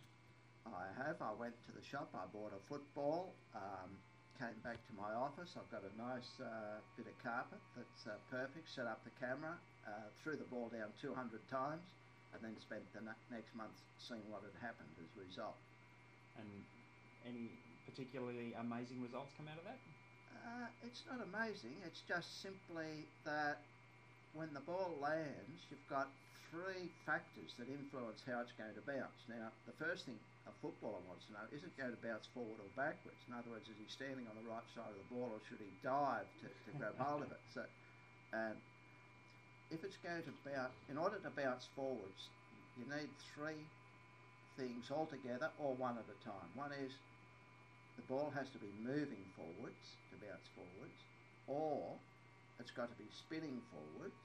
I 0.69 0.93
have. 1.01 1.17
I 1.25 1.33
went 1.33 1.57
to 1.65 1.73
the 1.73 1.81
shop. 1.81 2.13
I 2.13 2.29
bought 2.29 2.53
a 2.53 2.61
football. 2.69 3.33
Um, 3.57 3.97
came 4.37 4.55
back 4.63 4.79
to 4.87 4.93
my 4.95 5.17
office. 5.17 5.57
I've 5.57 5.69
got 5.73 5.83
a 5.83 5.93
nice 5.97 6.29
uh, 6.39 6.79
bit 6.95 7.09
of 7.09 7.17
carpet 7.25 7.59
that's 7.75 8.03
uh, 8.07 8.21
perfect. 8.31 8.69
Set 8.69 8.85
up 8.87 9.01
the 9.09 9.15
camera. 9.17 9.57
Uh, 9.89 10.13
threw 10.23 10.37
the 10.37 10.47
ball 10.53 10.69
down 10.69 10.93
200 11.01 11.17
times, 11.49 11.83
and 12.37 12.45
then 12.45 12.53
spent 12.61 12.85
the 12.93 13.01
ne- 13.01 13.25
next 13.33 13.57
month 13.57 13.75
seeing 13.97 14.23
what 14.29 14.45
had 14.45 14.55
happened 14.61 14.93
as 15.01 15.09
a 15.17 15.19
result. 15.25 15.57
And 16.37 16.49
any 17.25 17.51
particularly 17.89 18.53
amazing 18.61 19.01
results 19.01 19.33
come 19.35 19.49
out 19.49 19.59
of 19.59 19.65
that? 19.65 19.81
Uh, 20.45 20.69
it's 20.85 21.03
not 21.09 21.25
amazing. 21.25 21.75
It's 21.89 22.05
just 22.07 22.45
simply 22.45 23.09
that 23.25 23.65
when 24.35 24.53
the 24.53 24.65
ball 24.65 24.97
lands, 25.01 25.59
you've 25.71 25.89
got 25.89 26.09
three 26.51 26.89
factors 27.05 27.53
that 27.61 27.69
influence 27.69 28.25
how 28.25 28.41
it's 28.41 28.55
going 28.57 28.73
to 28.73 28.85
bounce. 28.85 29.21
Now, 29.29 29.53
the 29.69 29.77
first 29.77 30.09
thing 30.09 30.17
a 30.49 30.55
footballer 30.65 31.01
wants 31.05 31.29
to 31.29 31.37
know 31.37 31.45
is 31.53 31.61
it 31.61 31.73
going 31.77 31.93
to 31.93 32.01
bounce 32.01 32.25
forward 32.33 32.57
or 32.57 32.71
backwards? 32.73 33.21
In 33.29 33.37
other 33.37 33.53
words, 33.53 33.69
is 33.69 33.77
he 33.77 33.89
standing 33.93 34.25
on 34.25 34.37
the 34.41 34.47
right 34.49 34.65
side 34.73 34.89
of 34.89 34.97
the 34.97 35.09
ball 35.13 35.29
or 35.29 35.41
should 35.45 35.61
he 35.61 35.69
dive 35.85 36.25
to, 36.41 36.49
to 36.49 36.71
grab 36.81 36.97
hold 37.03 37.25
of 37.25 37.31
it? 37.33 37.43
So, 37.53 37.65
and 38.33 38.57
if 39.69 39.85
it's 39.85 40.01
going 40.01 40.25
to 40.25 40.35
bounce, 40.49 40.73
in 40.89 40.97
order 40.97 41.21
to 41.21 41.31
bounce 41.37 41.69
forwards, 41.77 42.33
you 42.81 42.89
need 42.89 43.13
three 43.37 43.61
things 44.57 44.89
altogether 44.89 45.53
or 45.61 45.77
one 45.77 46.01
at 46.01 46.09
a 46.09 46.19
time. 46.25 46.49
One 46.57 46.73
is 46.73 46.93
the 48.01 48.07
ball 48.09 48.33
has 48.33 48.49
to 48.57 48.59
be 48.59 48.71
moving 48.81 49.23
forwards 49.37 49.85
to 50.11 50.15
bounce 50.23 50.49
forwards, 50.57 50.99
or 51.47 51.99
it's 52.59 52.71
got 52.73 52.91
to 52.91 52.99
be 52.99 53.09
spinning 53.11 53.63
forwards, 53.71 54.23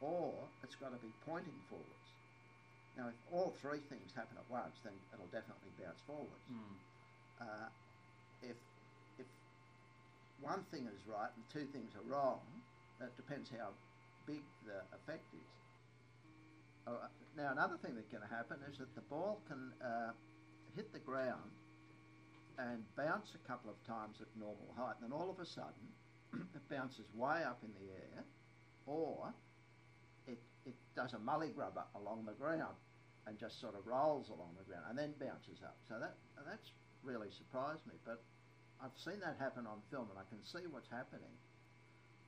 or 0.00 0.32
it's 0.62 0.76
got 0.78 0.94
to 0.94 1.00
be 1.02 1.10
pointing 1.26 1.58
forwards. 1.68 2.08
Now, 2.96 3.10
if 3.10 3.18
all 3.30 3.54
three 3.62 3.82
things 3.90 4.10
happen 4.14 4.34
at 4.38 4.48
once, 4.50 4.74
then 4.82 4.94
it'll 5.14 5.30
definitely 5.30 5.70
bounce 5.78 6.02
forwards. 6.06 6.46
Hmm. 6.50 6.74
Uh, 7.38 7.68
if 8.42 8.58
if 9.18 9.26
one 10.42 10.62
thing 10.70 10.86
is 10.86 10.98
right 11.06 11.30
and 11.30 11.44
two 11.50 11.66
things 11.70 11.90
are 11.94 12.06
wrong, 12.10 12.42
that 12.98 13.14
depends 13.16 13.50
how 13.50 13.70
big 14.26 14.42
the 14.66 14.82
effect 14.94 15.26
is. 15.34 15.50
Oh, 16.86 16.98
uh, 16.98 17.06
now, 17.36 17.52
another 17.54 17.78
thing 17.78 17.94
that 17.94 18.10
can 18.10 18.22
happen 18.26 18.58
is 18.70 18.78
that 18.78 18.90
the 18.94 19.06
ball 19.06 19.38
can 19.46 19.70
uh, 19.78 20.10
hit 20.74 20.92
the 20.92 20.98
ground 20.98 21.54
and 22.58 22.82
bounce 22.96 23.30
a 23.38 23.42
couple 23.46 23.70
of 23.70 23.78
times 23.86 24.18
at 24.18 24.26
normal 24.34 24.74
height, 24.74 24.98
and 24.98 25.10
then 25.10 25.14
all 25.14 25.30
of 25.30 25.38
a 25.38 25.46
sudden 25.46 25.86
it 26.32 26.68
bounces 26.70 27.06
way 27.14 27.42
up 27.44 27.60
in 27.62 27.70
the 27.74 27.92
air, 27.92 28.24
or 28.86 29.32
it, 30.26 30.38
it 30.66 30.74
does 30.96 31.12
a 31.12 31.18
mully 31.18 31.54
grubber 31.54 31.84
along 31.94 32.24
the 32.24 32.32
ground 32.32 32.74
and 33.26 33.38
just 33.38 33.60
sort 33.60 33.74
of 33.74 33.86
rolls 33.86 34.28
along 34.30 34.56
the 34.56 34.64
ground 34.64 34.84
and 34.88 34.96
then 34.96 35.12
bounces 35.20 35.60
up. 35.62 35.76
So 35.88 36.00
that 36.00 36.16
that's 36.48 36.72
really 37.04 37.28
surprised 37.30 37.84
me. 37.86 37.94
But 38.04 38.22
I've 38.80 38.96
seen 38.96 39.20
that 39.20 39.36
happen 39.38 39.66
on 39.66 39.82
film, 39.90 40.08
and 40.10 40.18
I 40.18 40.26
can 40.30 40.40
see 40.44 40.66
what's 40.70 40.88
happening 40.88 41.34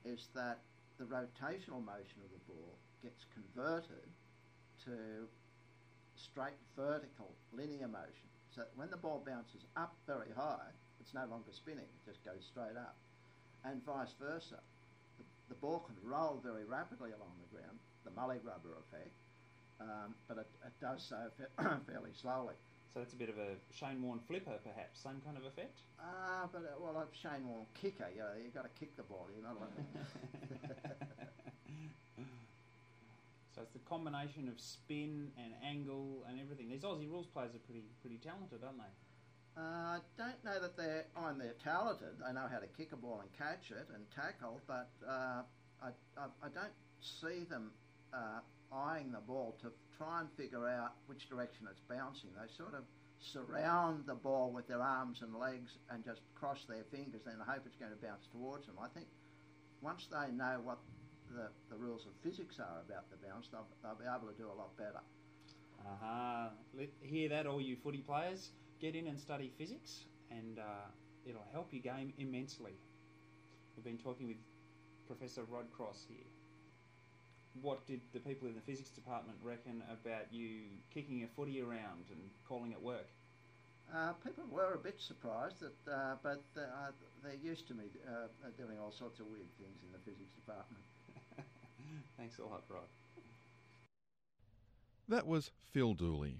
is 0.05 0.27
that 0.35 0.59
the 0.97 1.05
rotational 1.05 1.81
motion 1.81 2.19
of 2.21 2.29
the 2.33 2.43
ball 2.45 2.77
gets 3.01 3.25
converted 3.33 4.09
to 4.85 5.25
straight 6.15 6.57
vertical 6.75 7.33
linear 7.53 7.87
motion. 7.87 8.29
So 8.53 8.63
when 8.75 8.89
the 8.89 8.97
ball 8.97 9.23
bounces 9.25 9.65
up 9.77 9.95
very 10.05 10.29
high, 10.35 10.69
it's 10.99 11.13
no 11.13 11.25
longer 11.25 11.51
spinning; 11.53 11.87
it 11.87 12.03
just 12.05 12.23
goes 12.25 12.43
straight 12.45 12.77
up, 12.77 12.95
and 13.65 13.83
vice 13.85 14.13
versa. 14.19 14.59
The, 15.17 15.23
the 15.49 15.55
ball 15.55 15.79
can 15.85 15.95
roll 16.03 16.39
very 16.43 16.65
rapidly 16.65 17.11
along 17.11 17.33
the 17.41 17.57
ground, 17.57 17.77
the 18.03 18.11
mully 18.11 18.41
grubber 18.41 18.77
effect, 18.87 19.15
um, 19.79 20.15
but 20.27 20.37
it, 20.37 20.47
it 20.65 20.73
does 20.81 21.03
so 21.07 21.17
fa- 21.37 21.81
fairly 21.87 22.11
slowly. 22.13 22.55
So 22.93 22.99
that's 22.99 23.13
a 23.13 23.15
bit 23.15 23.29
of 23.29 23.37
a 23.37 23.55
Shane 23.73 24.01
Warne 24.03 24.19
flipper, 24.27 24.59
perhaps. 24.63 24.99
Same 24.99 25.21
kind 25.23 25.37
of 25.37 25.45
effect. 25.45 25.79
Ah, 25.97 26.49
but 26.51 26.59
uh, 26.59 26.75
well, 26.77 26.93
like 26.93 27.07
Shane 27.15 27.47
Warne 27.47 27.65
kicker, 27.73 28.07
you 28.13 28.19
know, 28.19 28.35
you've 28.43 28.53
got 28.53 28.63
to 28.63 28.79
kick 28.79 28.97
the 28.97 29.03
ball. 29.03 29.27
You're 29.33 29.47
not 29.47 29.55
allowed. 29.55 29.71
so 33.55 33.61
it's 33.61 33.71
the 33.71 33.79
combination 33.87 34.49
of 34.49 34.59
spin 34.59 35.31
and 35.39 35.53
angle 35.63 36.25
and 36.27 36.41
everything. 36.41 36.67
These 36.69 36.83
Aussie 36.83 37.09
rules 37.09 37.27
players 37.27 37.55
are 37.55 37.63
pretty 37.63 37.83
pretty 38.01 38.17
talented, 38.17 38.59
aren't 38.61 38.79
they? 38.79 38.91
Uh, 39.57 39.61
I 39.61 39.99
don't 40.17 40.43
know 40.45 40.59
that 40.61 40.77
they're. 40.77 41.05
I 41.15 41.29
mean, 41.29 41.39
they're 41.39 41.59
talented. 41.63 42.15
They 42.25 42.33
know 42.33 42.47
how 42.49 42.59
to 42.59 42.67
kick 42.77 42.93
a 42.93 42.97
ball 42.97 43.19
and 43.21 43.29
catch 43.37 43.71
it 43.71 43.87
and 43.93 44.03
tackle, 44.15 44.61
but 44.67 44.89
uh, 45.07 45.43
I, 45.83 45.89
I, 46.17 46.25
I 46.41 46.49
don't 46.53 46.73
see 47.01 47.43
them 47.43 47.71
uh, 48.13 48.39
eyeing 48.71 49.11
the 49.11 49.19
ball 49.19 49.57
to 49.61 49.71
try 49.97 50.21
and 50.21 50.29
figure 50.37 50.67
out 50.67 50.93
which 51.07 51.29
direction 51.29 51.67
it's 51.69 51.81
bouncing. 51.89 52.29
They 52.31 52.47
sort 52.55 52.73
of 52.73 52.83
surround 53.19 54.05
the 54.07 54.15
ball 54.15 54.51
with 54.51 54.67
their 54.67 54.81
arms 54.81 55.21
and 55.21 55.35
legs 55.35 55.77
and 55.91 56.03
just 56.03 56.21
cross 56.33 56.63
their 56.67 56.83
fingers 56.89 57.21
and 57.25 57.41
hope 57.41 57.63
it's 57.65 57.75
going 57.75 57.91
to 57.91 58.01
bounce 58.01 58.25
towards 58.31 58.65
them. 58.65 58.75
I 58.81 58.87
think 58.93 59.07
once 59.81 60.07
they 60.09 60.31
know 60.31 60.59
what 60.63 60.79
the, 61.29 61.49
the 61.69 61.77
rules 61.77 62.05
of 62.05 62.13
physics 62.23 62.55
are 62.59 62.81
about 62.87 63.09
the 63.11 63.17
bounce, 63.27 63.47
they'll, 63.51 63.67
they'll 63.83 63.99
be 63.99 64.05
able 64.07 64.31
to 64.31 64.37
do 64.37 64.47
a 64.47 64.55
lot 64.57 64.75
better. 64.77 65.01
Uh-huh. 65.85 66.49
Hear 67.01 67.29
that, 67.29 67.45
all 67.47 67.61
you 67.61 67.75
footy 67.83 67.99
players? 67.99 68.49
Get 68.81 68.95
in 68.95 69.05
and 69.05 69.19
study 69.19 69.51
physics, 69.59 70.05
and 70.31 70.57
uh, 70.57 70.89
it'll 71.23 71.45
help 71.53 71.71
your 71.71 71.83
game 71.83 72.13
immensely. 72.17 72.73
We've 73.75 73.85
been 73.85 73.99
talking 73.99 74.27
with 74.27 74.37
Professor 75.05 75.43
Rod 75.43 75.71
Cross 75.71 76.05
here. 76.09 76.25
What 77.61 77.85
did 77.85 78.01
the 78.11 78.19
people 78.19 78.47
in 78.47 78.55
the 78.55 78.61
physics 78.61 78.89
department 78.89 79.37
reckon 79.43 79.83
about 79.91 80.33
you 80.33 80.61
kicking 80.91 81.23
a 81.23 81.27
footy 81.27 81.61
around 81.61 82.09
and 82.09 82.19
calling 82.49 82.71
it 82.71 82.81
work? 82.81 83.05
Uh, 83.93 84.13
people 84.25 84.45
were 84.49 84.73
a 84.73 84.79
bit 84.79 84.99
surprised, 84.99 85.57
that, 85.59 85.91
uh, 85.93 86.15
but 86.23 86.41
uh, 86.57 86.89
they're 87.23 87.35
used 87.35 87.67
to 87.67 87.75
me 87.75 87.83
uh, 88.07 88.27
doing 88.57 88.79
all 88.79 88.91
sorts 88.91 89.19
of 89.19 89.27
weird 89.27 89.51
things 89.59 89.77
in 89.85 89.91
the 89.91 89.99
physics 89.99 90.33
department. 90.33 90.81
Thanks 92.17 92.39
a 92.39 92.45
lot, 92.45 92.63
Rod. 92.67 92.89
That 95.07 95.27
was 95.27 95.51
Phil 95.71 95.93
Dooley. 95.93 96.39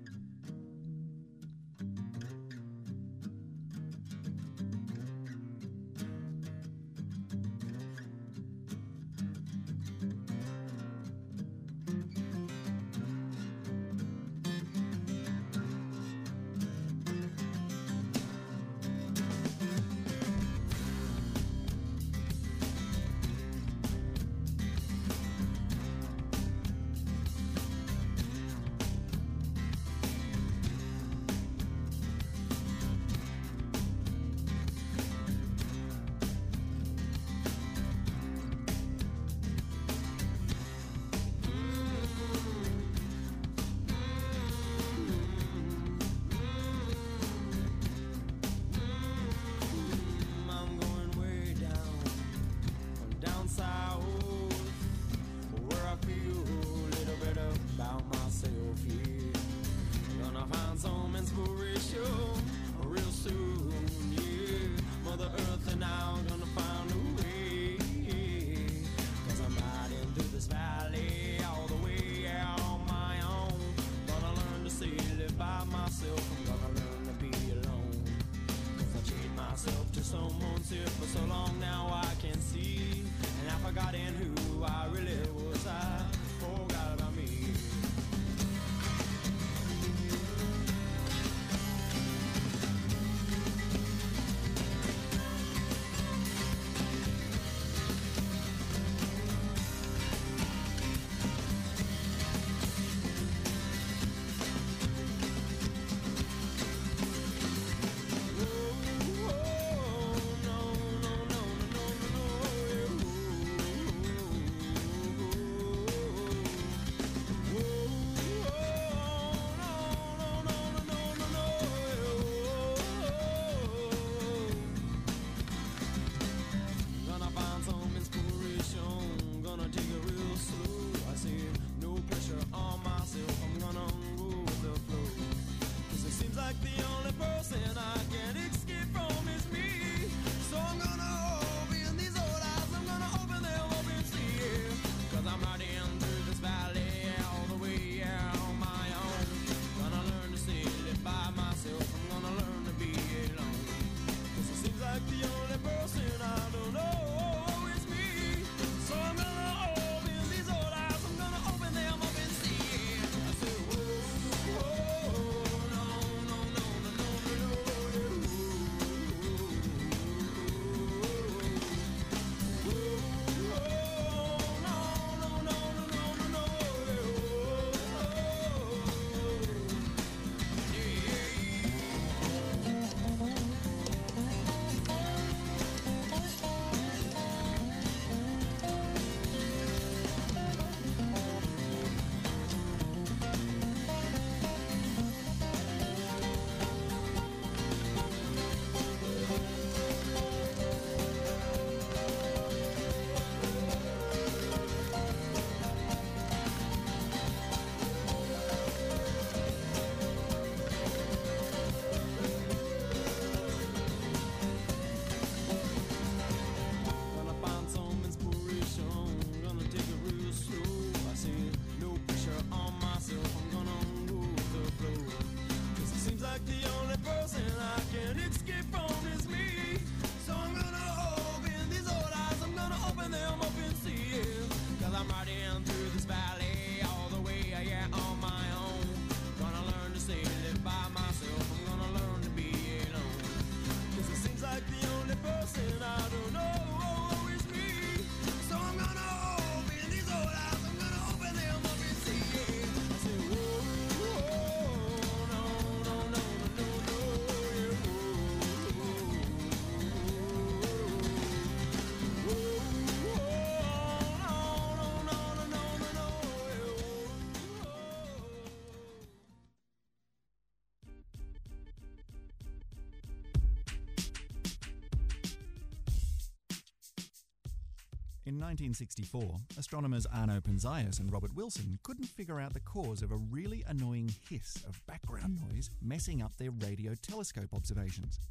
In 278.31 278.39
1964, 278.39 279.41
astronomers 279.59 280.05
Arno 280.05 280.39
Penzias 280.39 281.01
and 281.01 281.11
Robert 281.11 281.35
Wilson 281.35 281.77
couldn't 281.83 282.05
figure 282.05 282.39
out 282.39 282.53
the 282.53 282.61
cause 282.61 283.01
of 283.01 283.11
a 283.11 283.17
really 283.17 283.61
annoying 283.67 284.09
hiss 284.29 284.55
of 284.65 284.79
background 284.87 285.37
noise 285.49 285.69
messing 285.81 286.21
up 286.21 286.31
their 286.37 286.51
radio 286.65 286.95
telescope 287.01 287.49
observations. 287.53 288.21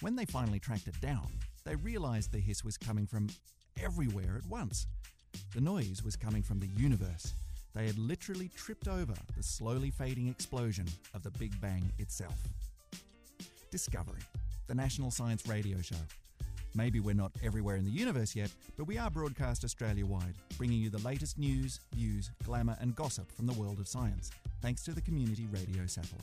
When 0.00 0.16
they 0.16 0.24
finally 0.24 0.58
tracked 0.58 0.88
it 0.88 1.00
down, 1.00 1.28
they 1.62 1.76
realized 1.76 2.32
the 2.32 2.40
hiss 2.40 2.64
was 2.64 2.76
coming 2.76 3.06
from 3.06 3.28
everywhere 3.80 4.34
at 4.36 4.50
once. 4.50 4.88
The 5.54 5.60
noise 5.60 6.02
was 6.04 6.16
coming 6.16 6.42
from 6.42 6.58
the 6.58 6.70
universe. 6.76 7.32
They 7.72 7.86
had 7.86 8.00
literally 8.00 8.50
tripped 8.56 8.88
over 8.88 9.14
the 9.36 9.44
slowly 9.44 9.92
fading 9.92 10.26
explosion 10.26 10.86
of 11.14 11.22
the 11.22 11.30
Big 11.30 11.60
Bang 11.60 11.92
itself. 12.00 12.48
Discovery, 13.70 14.22
the 14.66 14.74
National 14.74 15.12
Science 15.12 15.46
Radio 15.46 15.80
Show. 15.80 16.02
Maybe 16.76 17.00
we're 17.00 17.14
not 17.14 17.32
everywhere 17.42 17.76
in 17.76 17.86
the 17.86 17.90
universe 17.90 18.36
yet, 18.36 18.50
but 18.76 18.84
we 18.84 18.98
are 18.98 19.10
broadcast 19.10 19.64
Australia 19.64 20.04
wide, 20.04 20.34
bringing 20.58 20.78
you 20.78 20.90
the 20.90 20.98
latest 20.98 21.38
news, 21.38 21.80
views, 21.94 22.30
glamour, 22.44 22.76
and 22.80 22.94
gossip 22.94 23.32
from 23.32 23.46
the 23.46 23.54
world 23.54 23.80
of 23.80 23.88
science, 23.88 24.30
thanks 24.60 24.82
to 24.82 24.92
the 24.92 25.00
Community 25.00 25.46
Radio 25.50 25.86
Satellite. 25.86 26.20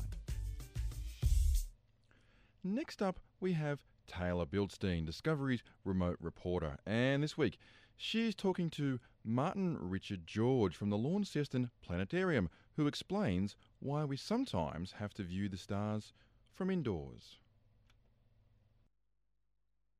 Next 2.63 3.01
up, 3.01 3.19
we 3.39 3.53
have 3.53 3.79
Taylor 4.05 4.45
Bildstein, 4.45 5.07
Discovery's 5.07 5.63
remote 5.85 6.17
reporter. 6.21 6.77
And 6.85 7.23
this 7.23 7.35
week, 7.35 7.57
she's 7.97 8.35
talking 8.35 8.69
to 8.71 8.99
Martin 9.23 9.75
Richard 9.81 10.27
George 10.27 10.75
from 10.75 10.91
the 10.91 10.97
Launceston 10.99 11.71
Planetarium, 11.81 12.47
who 12.75 12.85
explains 12.85 13.55
why 13.79 14.03
we 14.03 14.17
sometimes 14.17 14.91
have 14.99 15.15
to 15.15 15.23
view 15.23 15.49
the 15.49 15.57
stars 15.57 16.13
from 16.53 16.69
indoors. 16.69 17.39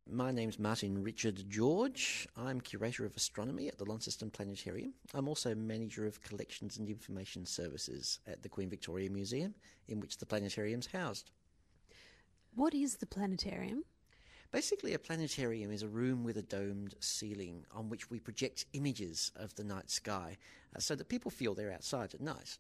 My 0.09 0.31
name's 0.31 0.59
Martin 0.59 1.01
Richard 1.01 1.49
George. 1.49 2.27
I'm 2.35 2.59
curator 2.59 3.05
of 3.05 3.15
astronomy 3.15 3.69
at 3.69 3.77
the 3.77 3.85
Launceston 3.85 4.29
Planetarium. 4.29 4.93
I'm 5.13 5.29
also 5.29 5.55
manager 5.55 6.05
of 6.05 6.21
collections 6.21 6.77
and 6.77 6.89
information 6.89 7.45
services 7.45 8.19
at 8.27 8.43
the 8.43 8.49
Queen 8.49 8.69
Victoria 8.69 9.09
Museum, 9.09 9.55
in 9.87 10.01
which 10.01 10.17
the 10.17 10.25
planetarium's 10.25 10.87
housed. 10.87 11.31
What 12.53 12.73
is 12.73 12.97
the 12.97 13.05
planetarium? 13.05 13.85
Basically, 14.51 14.93
a 14.93 14.99
planetarium 14.99 15.71
is 15.71 15.83
a 15.83 15.87
room 15.87 16.25
with 16.25 16.37
a 16.37 16.43
domed 16.43 16.95
ceiling 16.99 17.65
on 17.71 17.87
which 17.87 18.11
we 18.11 18.19
project 18.19 18.65
images 18.73 19.31
of 19.37 19.55
the 19.55 19.63
night 19.63 19.89
sky 19.89 20.37
uh, 20.75 20.79
so 20.79 20.95
that 20.95 21.09
people 21.09 21.31
feel 21.31 21.55
they're 21.55 21.71
outside 21.71 22.13
at 22.13 22.21
night. 22.21 22.57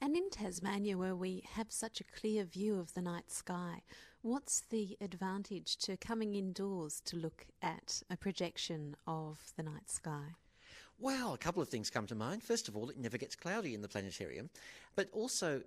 And 0.00 0.16
in 0.16 0.30
Tasmania, 0.30 0.96
where 0.96 1.14
we 1.14 1.44
have 1.54 1.70
such 1.70 2.00
a 2.00 2.04
clear 2.04 2.44
view 2.44 2.78
of 2.78 2.94
the 2.94 3.02
night 3.02 3.30
sky, 3.30 3.82
what's 4.22 4.60
the 4.70 4.96
advantage 5.00 5.76
to 5.76 5.96
coming 5.96 6.36
indoors 6.36 7.00
to 7.04 7.16
look 7.16 7.46
at 7.60 8.02
a 8.08 8.16
projection 8.16 8.96
of 9.06 9.52
the 9.56 9.64
night 9.64 9.90
sky? 9.90 10.36
Well, 11.02 11.34
a 11.34 11.38
couple 11.38 11.60
of 11.60 11.68
things 11.68 11.90
come 11.90 12.06
to 12.06 12.14
mind. 12.14 12.44
First 12.44 12.68
of 12.68 12.76
all, 12.76 12.88
it 12.88 12.96
never 12.96 13.18
gets 13.18 13.34
cloudy 13.34 13.74
in 13.74 13.82
the 13.82 13.88
planetarium, 13.88 14.48
but 14.94 15.08
also 15.12 15.60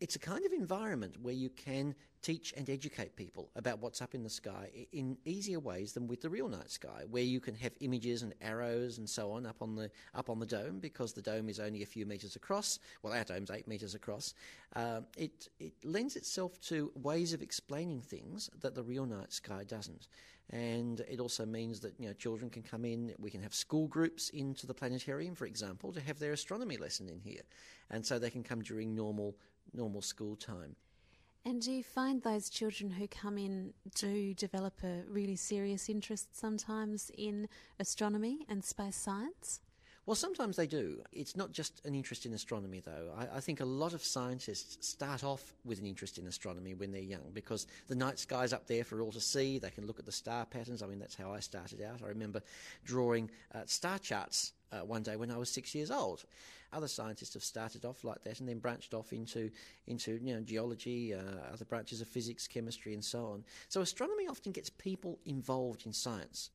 it's 0.00 0.16
a 0.16 0.18
kind 0.18 0.44
of 0.44 0.52
environment 0.52 1.16
where 1.22 1.32
you 1.32 1.48
can 1.48 1.94
teach 2.20 2.52
and 2.58 2.68
educate 2.68 3.16
people 3.16 3.48
about 3.56 3.80
what's 3.80 4.02
up 4.02 4.14
in 4.14 4.22
the 4.22 4.28
sky 4.28 4.68
in 4.92 5.16
easier 5.24 5.60
ways 5.60 5.94
than 5.94 6.06
with 6.06 6.20
the 6.20 6.28
real 6.28 6.46
night 6.46 6.70
sky, 6.70 7.04
where 7.10 7.22
you 7.22 7.40
can 7.40 7.54
have 7.54 7.72
images 7.80 8.20
and 8.20 8.34
arrows 8.42 8.98
and 8.98 9.08
so 9.08 9.32
on 9.32 9.46
up 9.46 9.62
on 9.62 9.74
the 9.74 9.90
up 10.14 10.28
on 10.28 10.38
the 10.38 10.44
dome 10.44 10.78
because 10.78 11.14
the 11.14 11.22
dome 11.22 11.48
is 11.48 11.58
only 11.58 11.82
a 11.82 11.86
few 11.86 12.04
meters 12.04 12.36
across. 12.36 12.78
Well, 13.02 13.14
our 13.14 13.24
dome's 13.24 13.50
eight 13.50 13.66
meters 13.66 13.94
across. 13.94 14.34
Um, 14.76 15.06
it 15.16 15.48
it 15.58 15.72
lends 15.84 16.16
itself 16.16 16.60
to 16.68 16.92
ways 16.96 17.32
of 17.32 17.40
explaining 17.40 18.02
things 18.02 18.50
that 18.60 18.74
the 18.74 18.82
real 18.82 19.06
night 19.06 19.32
sky 19.32 19.64
doesn't, 19.64 20.06
and 20.52 21.00
it 21.08 21.18
also 21.18 21.46
means 21.46 21.80
that 21.80 21.94
you 21.98 22.06
know 22.06 22.12
children 22.12 22.50
can 22.50 22.62
come 22.62 22.84
in. 22.84 23.14
We 23.18 23.30
can 23.30 23.42
have 23.42 23.54
school 23.54 23.88
groups 23.88 24.28
into 24.30 24.66
the 24.66 24.74
planetarium, 24.74 25.34
for 25.34 25.46
example, 25.46 25.92
to 25.92 26.00
have 26.00 26.18
their 26.18 26.32
astronomy 26.32 26.76
lesson 26.76 27.08
in 27.08 27.18
here, 27.18 27.42
and 27.90 28.04
so 28.04 28.18
they 28.18 28.30
can 28.30 28.42
come 28.42 28.62
during 28.62 28.94
normal 28.94 29.36
normal 29.72 30.02
school 30.02 30.36
time. 30.36 30.76
And 31.44 31.60
do 31.60 31.72
you 31.72 31.82
find 31.82 32.22
those 32.22 32.48
children 32.48 32.90
who 32.90 33.08
come 33.08 33.36
in 33.36 33.72
do 33.96 34.32
develop 34.34 34.74
a 34.84 35.02
really 35.08 35.34
serious 35.34 35.88
interest 35.88 36.38
sometimes 36.38 37.10
in 37.16 37.48
astronomy 37.80 38.46
and 38.48 38.62
space 38.62 38.96
science? 38.96 39.60
Well, 40.04 40.16
sometimes 40.16 40.56
they 40.56 40.66
do. 40.66 41.00
It's 41.12 41.36
not 41.36 41.52
just 41.52 41.80
an 41.86 41.94
interest 41.94 42.26
in 42.26 42.32
astronomy, 42.32 42.82
though. 42.84 43.12
I, 43.16 43.36
I, 43.36 43.40
think 43.40 43.60
a 43.60 43.64
lot 43.64 43.94
of 43.94 44.02
scientists 44.02 44.88
start 44.88 45.22
off 45.22 45.54
with 45.64 45.78
an 45.78 45.86
interest 45.86 46.18
in 46.18 46.26
astronomy 46.26 46.74
when 46.74 46.90
they're 46.90 47.00
young 47.00 47.30
because 47.32 47.68
the 47.86 47.94
night 47.94 48.18
sky's 48.18 48.52
up 48.52 48.66
there 48.66 48.82
for 48.82 49.00
all 49.00 49.12
to 49.12 49.20
see. 49.20 49.60
They 49.60 49.70
can 49.70 49.86
look 49.86 50.00
at 50.00 50.04
the 50.04 50.10
star 50.10 50.44
patterns. 50.44 50.82
I 50.82 50.86
mean, 50.86 50.98
that's 50.98 51.14
how 51.14 51.32
I 51.32 51.38
started 51.38 51.82
out. 51.82 52.02
I 52.04 52.08
remember 52.08 52.42
drawing 52.84 53.30
uh, 53.54 53.60
star 53.66 53.96
charts 54.00 54.54
uh, 54.72 54.80
one 54.80 55.04
day 55.04 55.14
when 55.14 55.30
I 55.30 55.36
was 55.36 55.48
six 55.48 55.72
years 55.72 55.92
old. 55.92 56.24
Other 56.72 56.88
scientists 56.88 57.34
have 57.34 57.44
started 57.44 57.84
off 57.84 58.02
like 58.02 58.24
that 58.24 58.40
and 58.40 58.48
then 58.48 58.58
branched 58.58 58.94
off 58.94 59.12
into 59.12 59.50
into 59.86 60.18
you 60.20 60.34
know 60.34 60.40
geology, 60.40 61.14
uh, 61.14 61.52
other 61.52 61.66
branches 61.66 62.00
of 62.00 62.08
physics, 62.08 62.48
chemistry, 62.48 62.94
and 62.94 63.04
so 63.04 63.26
on. 63.26 63.44
So 63.68 63.82
astronomy 63.82 64.26
often 64.26 64.50
gets 64.50 64.70
people 64.70 65.20
involved 65.26 65.86
in 65.86 65.92
science. 65.92 66.50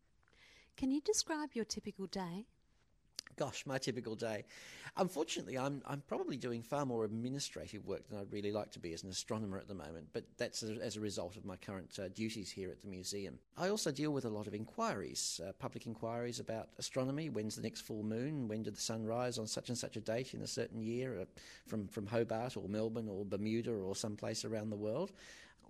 Can 0.75 0.91
you 0.91 0.99
describe 0.99 1.53
your 1.53 1.65
typical 1.65 2.07
day? 2.07 2.47
Gosh, 3.37 3.67
my 3.67 3.77
typical 3.77 4.15
day. 4.15 4.45
Unfortunately, 4.97 5.59
I'm 5.59 5.83
I'm 5.85 6.01
probably 6.07 6.37
doing 6.37 6.63
far 6.63 6.87
more 6.87 7.05
administrative 7.05 7.85
work 7.85 8.09
than 8.09 8.17
I'd 8.17 8.33
really 8.33 8.51
like 8.51 8.71
to 8.71 8.79
be 8.79 8.93
as 8.93 9.03
an 9.03 9.11
astronomer 9.11 9.59
at 9.59 9.67
the 9.67 9.75
moment, 9.75 10.07
but 10.11 10.23
that's 10.37 10.63
as 10.63 10.97
a 10.97 10.99
result 10.99 11.37
of 11.37 11.45
my 11.45 11.55
current 11.55 11.99
uh, 11.99 12.07
duties 12.07 12.49
here 12.49 12.71
at 12.71 12.81
the 12.81 12.87
museum. 12.87 13.37
I 13.55 13.69
also 13.69 13.91
deal 13.91 14.09
with 14.09 14.25
a 14.25 14.29
lot 14.29 14.47
of 14.47 14.55
inquiries, 14.55 15.39
uh, 15.47 15.51
public 15.59 15.85
inquiries 15.85 16.39
about 16.39 16.69
astronomy. 16.79 17.29
When's 17.29 17.55
the 17.55 17.61
next 17.61 17.81
full 17.81 18.01
moon? 18.01 18.47
When 18.47 18.63
did 18.63 18.75
the 18.75 18.81
sun 18.81 19.05
rise 19.05 19.37
on 19.37 19.45
such 19.45 19.69
and 19.69 19.77
such 19.77 19.97
a 19.97 20.01
date 20.01 20.33
in 20.33 20.41
a 20.41 20.47
certain 20.47 20.81
year, 20.81 21.19
uh, 21.21 21.25
from 21.67 21.87
from 21.87 22.07
Hobart 22.07 22.57
or 22.57 22.67
Melbourne 22.67 23.07
or 23.07 23.23
Bermuda 23.23 23.71
or 23.71 23.95
someplace 23.95 24.45
around 24.45 24.71
the 24.71 24.75
world? 24.77 25.11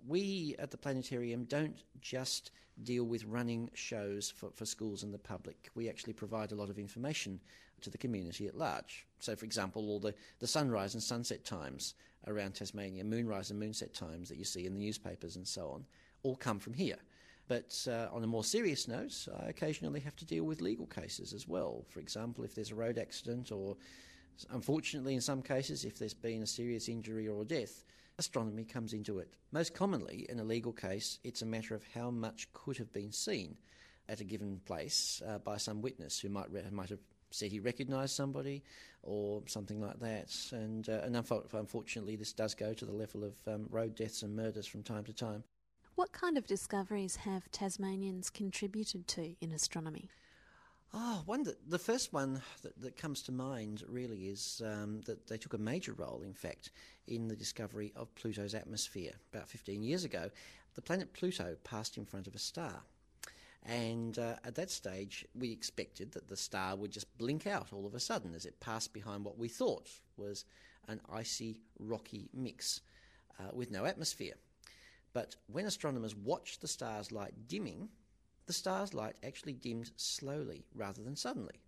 We 0.06 0.54
at 0.58 0.70
the 0.70 0.76
planetarium 0.76 1.44
don't 1.44 1.82
just 2.00 2.50
deal 2.84 3.04
with 3.04 3.24
running 3.24 3.70
shows 3.74 4.30
for, 4.30 4.50
for 4.50 4.64
schools 4.64 5.02
and 5.02 5.12
the 5.12 5.18
public. 5.18 5.68
We 5.74 5.88
actually 5.88 6.12
provide 6.12 6.52
a 6.52 6.54
lot 6.54 6.70
of 6.70 6.78
information 6.78 7.40
to 7.80 7.90
the 7.90 7.98
community 7.98 8.46
at 8.46 8.56
large. 8.56 9.06
So, 9.20 9.34
for 9.36 9.44
example, 9.44 9.88
all 9.88 10.00
the, 10.00 10.14
the 10.38 10.46
sunrise 10.46 10.94
and 10.94 11.02
sunset 11.02 11.44
times 11.44 11.94
around 12.26 12.52
Tasmania, 12.52 13.04
moonrise 13.04 13.50
and 13.50 13.60
moonset 13.60 13.92
times 13.92 14.28
that 14.28 14.38
you 14.38 14.44
see 14.44 14.66
in 14.66 14.74
the 14.74 14.80
newspapers 14.80 15.36
and 15.36 15.46
so 15.46 15.68
on, 15.70 15.84
all 16.22 16.36
come 16.36 16.58
from 16.58 16.74
here. 16.74 16.98
But 17.48 17.86
uh, 17.90 18.14
on 18.14 18.22
a 18.22 18.26
more 18.26 18.44
serious 18.44 18.88
note, 18.88 19.26
I 19.42 19.48
occasionally 19.48 20.00
have 20.00 20.16
to 20.16 20.26
deal 20.26 20.44
with 20.44 20.60
legal 20.60 20.86
cases 20.86 21.32
as 21.32 21.48
well. 21.48 21.84
For 21.88 22.00
example, 22.00 22.44
if 22.44 22.54
there's 22.54 22.72
a 22.72 22.74
road 22.74 22.98
accident, 22.98 23.50
or 23.50 23.76
unfortunately, 24.50 25.14
in 25.14 25.20
some 25.20 25.40
cases, 25.40 25.84
if 25.84 25.98
there's 25.98 26.14
been 26.14 26.42
a 26.42 26.46
serious 26.46 26.88
injury 26.88 27.26
or 27.26 27.44
death, 27.44 27.84
astronomy 28.18 28.64
comes 28.64 28.92
into 28.92 29.18
it. 29.18 29.34
Most 29.52 29.74
commonly, 29.74 30.26
in 30.28 30.40
a 30.40 30.44
legal 30.44 30.72
case, 30.72 31.18
it's 31.24 31.42
a 31.42 31.46
matter 31.46 31.74
of 31.74 31.82
how 31.94 32.10
much 32.10 32.52
could 32.52 32.76
have 32.76 32.92
been 32.92 33.12
seen 33.12 33.56
at 34.08 34.20
a 34.20 34.24
given 34.24 34.60
place 34.64 35.22
uh, 35.26 35.38
by 35.38 35.56
some 35.56 35.80
witness 35.82 36.18
who 36.18 36.28
might, 36.28 36.50
re- 36.50 36.62
might 36.72 36.88
have 36.88 37.00
said 37.30 37.52
he 37.52 37.60
recognised 37.60 38.14
somebody 38.14 38.62
or 39.02 39.42
something 39.46 39.80
like 39.80 39.98
that. 40.00 40.34
And, 40.52 40.88
uh, 40.88 41.00
and 41.04 41.16
unfortunately, 41.16 42.16
this 42.16 42.32
does 42.32 42.54
go 42.54 42.72
to 42.72 42.84
the 42.84 42.92
level 42.92 43.24
of 43.24 43.34
um, 43.46 43.66
road 43.70 43.94
deaths 43.94 44.22
and 44.22 44.34
murders 44.34 44.66
from 44.66 44.82
time 44.82 45.04
to 45.04 45.12
time. 45.12 45.44
What 45.94 46.12
kind 46.12 46.38
of 46.38 46.46
discoveries 46.46 47.16
have 47.16 47.50
Tasmanians 47.50 48.30
contributed 48.30 49.08
to 49.08 49.34
in 49.40 49.52
astronomy? 49.52 50.08
Oh, 50.94 51.22
one 51.26 51.42
that, 51.42 51.68
the 51.68 51.78
first 51.78 52.12
one 52.14 52.40
that, 52.62 52.80
that 52.80 52.96
comes 52.96 53.22
to 53.22 53.32
mind 53.32 53.82
really 53.88 54.28
is 54.28 54.62
um, 54.64 55.02
that 55.02 55.26
they 55.26 55.36
took 55.36 55.52
a 55.52 55.58
major 55.58 55.92
role, 55.92 56.22
in 56.24 56.32
fact, 56.32 56.70
in 57.06 57.28
the 57.28 57.36
discovery 57.36 57.92
of 57.94 58.14
Pluto's 58.14 58.54
atmosphere. 58.54 59.12
About 59.32 59.48
15 59.48 59.82
years 59.82 60.04
ago, 60.04 60.30
the 60.74 60.82
planet 60.82 61.12
Pluto 61.12 61.56
passed 61.62 61.98
in 61.98 62.06
front 62.06 62.26
of 62.26 62.34
a 62.34 62.38
star. 62.38 62.82
And 63.66 64.18
uh, 64.18 64.36
at 64.44 64.54
that 64.54 64.70
stage, 64.70 65.26
we 65.34 65.52
expected 65.52 66.12
that 66.12 66.28
the 66.28 66.36
star 66.36 66.74
would 66.74 66.90
just 66.90 67.18
blink 67.18 67.46
out 67.46 67.72
all 67.72 67.86
of 67.86 67.94
a 67.94 68.00
sudden 68.00 68.34
as 68.34 68.46
it 68.46 68.60
passed 68.60 68.94
behind 68.94 69.24
what 69.24 69.38
we 69.38 69.48
thought 69.48 69.90
was 70.16 70.46
an 70.88 71.00
icy, 71.12 71.58
rocky 71.78 72.30
mix 72.32 72.80
uh, 73.38 73.50
with 73.52 73.70
no 73.70 73.84
atmosphere. 73.84 74.34
But 75.12 75.36
when 75.48 75.66
astronomers 75.66 76.16
watched 76.16 76.60
the 76.60 76.68
star's 76.68 77.12
light 77.12 77.34
dimming, 77.46 77.88
the 78.48 78.52
star's 78.52 78.94
light 78.94 79.14
actually 79.24 79.52
dimmed 79.52 79.92
slowly 79.96 80.64
rather 80.74 81.02
than 81.02 81.14
suddenly. 81.14 81.60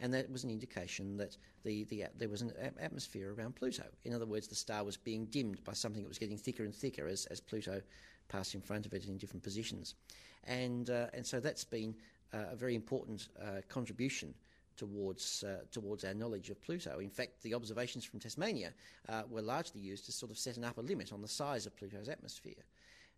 And 0.00 0.12
that 0.12 0.30
was 0.30 0.44
an 0.44 0.50
indication 0.50 1.16
that 1.16 1.38
the, 1.62 1.84
the, 1.84 2.06
there 2.18 2.28
was 2.28 2.42
an 2.42 2.52
atmosphere 2.78 3.32
around 3.32 3.54
Pluto. 3.54 3.84
In 4.04 4.12
other 4.12 4.26
words, 4.26 4.48
the 4.48 4.54
star 4.54 4.84
was 4.84 4.96
being 4.96 5.26
dimmed 5.26 5.62
by 5.64 5.72
something 5.72 6.02
that 6.02 6.08
was 6.08 6.18
getting 6.18 6.36
thicker 6.36 6.64
and 6.64 6.74
thicker 6.74 7.06
as, 7.06 7.24
as 7.26 7.40
Pluto 7.40 7.80
passed 8.28 8.54
in 8.54 8.60
front 8.60 8.84
of 8.84 8.92
it 8.92 9.06
in 9.06 9.16
different 9.16 9.44
positions. 9.44 9.94
And, 10.42 10.90
uh, 10.90 11.06
and 11.14 11.24
so 11.24 11.38
that's 11.38 11.64
been 11.64 11.94
uh, 12.34 12.46
a 12.52 12.56
very 12.56 12.74
important 12.74 13.28
uh, 13.40 13.60
contribution 13.68 14.34
towards 14.76 15.44
uh, 15.44 15.58
towards 15.70 16.04
our 16.04 16.14
knowledge 16.14 16.50
of 16.50 16.60
Pluto. 16.60 16.98
In 16.98 17.08
fact, 17.08 17.40
the 17.44 17.54
observations 17.54 18.04
from 18.04 18.18
Tasmania 18.18 18.72
uh, 19.08 19.22
were 19.30 19.40
largely 19.40 19.80
used 19.80 20.04
to 20.06 20.12
sort 20.12 20.32
of 20.32 20.38
set 20.38 20.56
an 20.56 20.64
upper 20.64 20.82
limit 20.82 21.12
on 21.12 21.22
the 21.22 21.28
size 21.28 21.64
of 21.64 21.76
Pluto's 21.76 22.08
atmosphere. 22.08 22.64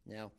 Now, 0.05 0.31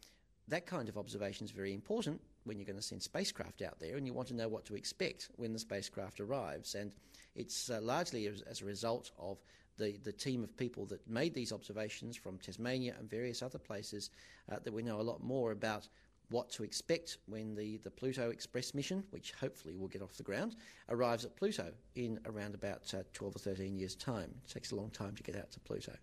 that 0.48 0.68
kind 0.68 0.88
of 0.88 0.98
observation 0.98 1.44
is 1.44 1.52
very 1.52 1.74
important 1.74 2.22
when 2.48 2.58
you're 2.58 2.66
going 2.66 2.78
to 2.78 2.82
send 2.82 3.02
spacecraft 3.02 3.62
out 3.62 3.80
there 3.80 3.98
and 3.98 4.06
you 4.06 4.14
want 4.14 4.28
to 4.30 4.36
know 4.36 4.48
what 4.48 4.66
to 4.66 4.76
expect 4.76 5.30
when 5.36 5.54
the 5.54 5.60
spacecraft 5.60 6.20
arrives. 6.20 6.76
And 6.76 6.92
it's 7.36 7.70
uh, 7.70 7.80
largely 7.82 8.28
as, 8.28 8.42
as, 8.42 8.62
a 8.62 8.66
result 8.66 9.12
of 9.20 9.38
the, 9.78 9.98
the 10.04 10.12
team 10.12 10.44
of 10.44 10.56
people 10.58 10.86
that 10.88 11.08
made 11.08 11.34
these 11.34 11.52
observations 11.52 12.16
from 12.16 12.38
Tasmania 12.38 12.96
and 13.00 13.10
various 13.10 13.42
other 13.42 13.60
places 13.60 14.10
uh, 14.52 14.58
that 14.64 14.74
we 14.74 14.82
know 14.82 15.00
a 15.00 15.04
lot 15.04 15.24
more 15.24 15.52
about 15.52 15.88
what 16.30 16.50
to 16.52 16.64
expect 16.64 17.18
when 17.28 17.56
the, 17.56 17.78
the 17.78 17.92
Pluto 17.92 18.32
Express 18.32 18.74
mission, 18.74 19.04
which 19.12 19.32
hopefully 19.40 19.76
will 19.76 19.88
get 19.88 20.02
off 20.02 20.18
the 20.18 20.24
ground, 20.24 20.56
arrives 20.90 21.24
at 21.24 21.36
Pluto 21.36 21.72
in 21.96 22.20
around 22.26 22.54
about 22.54 22.94
uh, 22.94 23.04
12 23.14 23.36
or 23.36 23.40
13 23.40 23.78
years' 23.78 23.96
time. 23.96 24.34
It 24.46 24.54
takes 24.54 24.72
a 24.72 24.76
long 24.76 24.90
time 24.90 25.16
to 25.16 25.24
get 25.24 25.36
out 25.36 25.52
to 25.52 25.60
Pluto. 25.60 25.94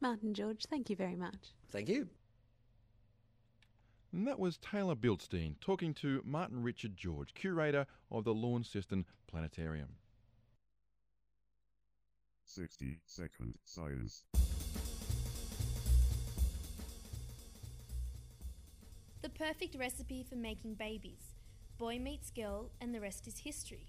Martin 0.00 0.34
George, 0.34 0.66
thank 0.70 0.90
you 0.90 0.96
very 0.96 1.16
much. 1.16 1.54
Thank 1.70 1.88
you. 1.88 2.08
And 4.14 4.28
that 4.28 4.38
was 4.38 4.58
Taylor 4.58 4.94
Bildstein 4.94 5.56
talking 5.60 5.92
to 5.94 6.22
Martin 6.24 6.62
Richard 6.62 6.96
George, 6.96 7.34
curator 7.34 7.84
of 8.12 8.22
the 8.22 8.32
Launceston 8.32 9.04
Planetarium. 9.26 9.88
60 12.44 13.00
second 13.06 13.54
science. 13.64 14.22
The 19.22 19.30
perfect 19.30 19.74
recipe 19.76 20.22
for 20.22 20.36
making 20.36 20.74
babies. 20.74 21.34
Boy 21.76 21.98
meets 21.98 22.30
girl, 22.30 22.70
and 22.80 22.94
the 22.94 23.00
rest 23.00 23.26
is 23.26 23.38
history. 23.38 23.88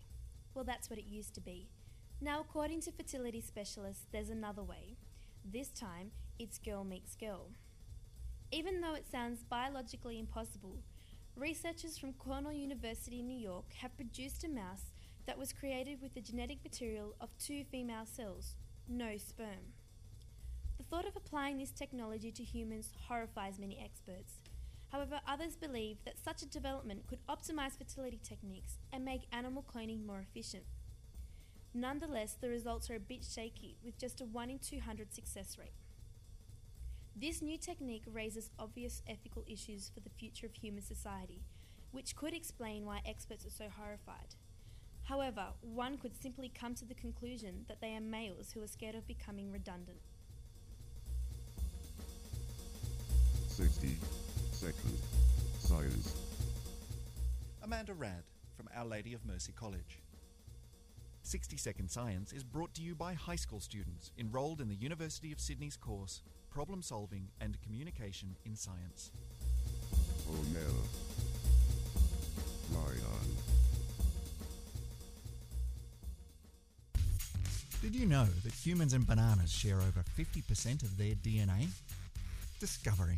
Well, 0.55 0.65
that's 0.65 0.89
what 0.89 0.97
it 0.97 1.05
used 1.05 1.35
to 1.35 1.41
be. 1.41 1.69
Now, 2.19 2.39
according 2.39 2.81
to 2.81 2.91
fertility 2.91 3.41
specialists, 3.41 4.07
there's 4.11 4.31
another 4.31 4.63
way. 4.63 4.97
This 5.45 5.69
time, 5.69 6.09
it's 6.39 6.57
girl 6.57 6.83
meets 6.83 7.15
girl. 7.15 7.51
Even 8.51 8.81
though 8.81 8.93
it 8.93 9.05
sounds 9.12 9.43
biologically 9.43 10.19
impossible, 10.19 10.77
researchers 11.36 11.97
from 11.97 12.13
Cornell 12.13 12.53
University 12.53 13.19
in 13.19 13.27
New 13.27 13.38
York 13.38 13.65
have 13.81 13.95
produced 13.97 14.43
a 14.43 14.49
mouse 14.49 14.91
that 15.25 15.38
was 15.38 15.51
created 15.51 16.01
with 16.01 16.13
the 16.13 16.21
genetic 16.21 16.60
material 16.63 17.15
of 17.19 17.38
two 17.38 17.63
female 17.71 18.05
cells, 18.05 18.55
no 18.88 19.17
sperm. 19.17 19.73
The 20.77 20.84
thought 20.84 21.08
of 21.08 21.15
applying 21.15 21.58
this 21.58 21.71
technology 21.71 22.31
to 22.31 22.43
humans 22.43 22.91
horrifies 23.08 23.60
many 23.60 23.79
experts. 23.84 24.36
However, 24.91 25.19
others 25.27 25.55
believe 25.55 25.97
that 26.05 26.23
such 26.23 26.41
a 26.41 26.47
development 26.47 27.08
could 27.08 27.25
optimize 27.27 27.77
fertility 27.77 28.19
techniques 28.23 28.77
and 28.93 29.03
make 29.03 29.27
animal 29.31 29.63
cloning 29.63 30.05
more 30.05 30.19
efficient. 30.21 30.63
Nonetheless, 31.73 32.38
the 32.39 32.49
results 32.49 32.89
are 32.89 32.95
a 32.95 32.99
bit 32.99 33.25
shaky, 33.25 33.77
with 33.84 33.97
just 33.97 34.21
a 34.21 34.25
1 34.25 34.49
in 34.49 34.60
200 34.60 35.13
success 35.13 35.58
rate. 35.60 35.73
This 37.17 37.41
new 37.41 37.58
technique 37.58 38.04
raises 38.12 38.49
obvious 38.60 39.01
ethical 39.08 39.45
issues 39.47 39.89
for 39.93 40.01
the 40.01 40.10
future 40.10 40.47
of 40.47 40.54
human 40.54 40.84
society, 40.84 41.43
which 41.91 42.13
could 42.13 42.34
explain 42.34 42.86
why 42.86 42.99
experts 43.06 43.45
are 43.45 43.51
so 43.51 43.69
horrified. 43.69 44.36
However, 45.04 45.45
one 45.62 45.97
could 45.97 46.21
simply 46.21 46.51
come 46.54 46.75
to 46.75 46.84
the 46.84 46.93
conclusion 46.93 47.63
that 47.69 47.80
they 47.80 47.95
are 47.95 48.01
males 48.01 48.51
who 48.51 48.62
are 48.62 48.67
scared 48.67 48.95
of 48.95 49.08
becoming 49.08 49.49
redundant. 49.49 49.99
60 53.47 53.95
second 54.51 54.97
science. 55.60 56.13
Amanda 57.63 57.93
Rad 57.93 58.23
from 58.58 58.67
Our 58.75 58.86
Lady 58.86 59.13
of 59.13 59.25
Mercy 59.25 59.54
College. 59.54 60.01
60 61.21 61.56
Second 61.56 61.89
Science 61.89 62.34
is 62.34 62.43
brought 62.43 62.73
to 62.75 62.82
you 62.82 62.93
by 62.93 63.13
high 63.13 63.36
school 63.38 63.60
students 63.60 64.12
enrolled 64.19 64.60
in 64.60 64.67
the 64.67 64.75
University 64.75 65.32
of 65.32 65.39
Sydney's 65.39 65.78
course 65.78 66.21
Problem 66.56 66.82
Solving 66.82 67.28
and 67.41 67.62
Communication 67.62 68.38
in 68.46 68.56
Science. 68.56 69.12
Oh, 70.26 70.39
O'Neill. 70.39 70.86
Ride 72.72 73.04
on. 73.12 73.28
Did 77.82 77.94
you 77.94 78.06
know 78.06 78.24
that 78.46 78.54
humans 78.54 78.94
and 78.94 79.06
bananas 79.06 79.52
share 79.52 79.76
over 79.76 80.06
50% 80.18 80.84
of 80.84 80.98
their 80.98 81.15
DNA? 81.15 81.68
Discovery. 82.62 83.18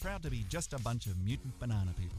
Proud 0.00 0.24
to 0.24 0.30
be 0.30 0.44
just 0.48 0.72
a 0.72 0.80
bunch 0.80 1.06
of 1.06 1.16
mutant 1.24 1.56
banana 1.60 1.92
people. 1.96 2.18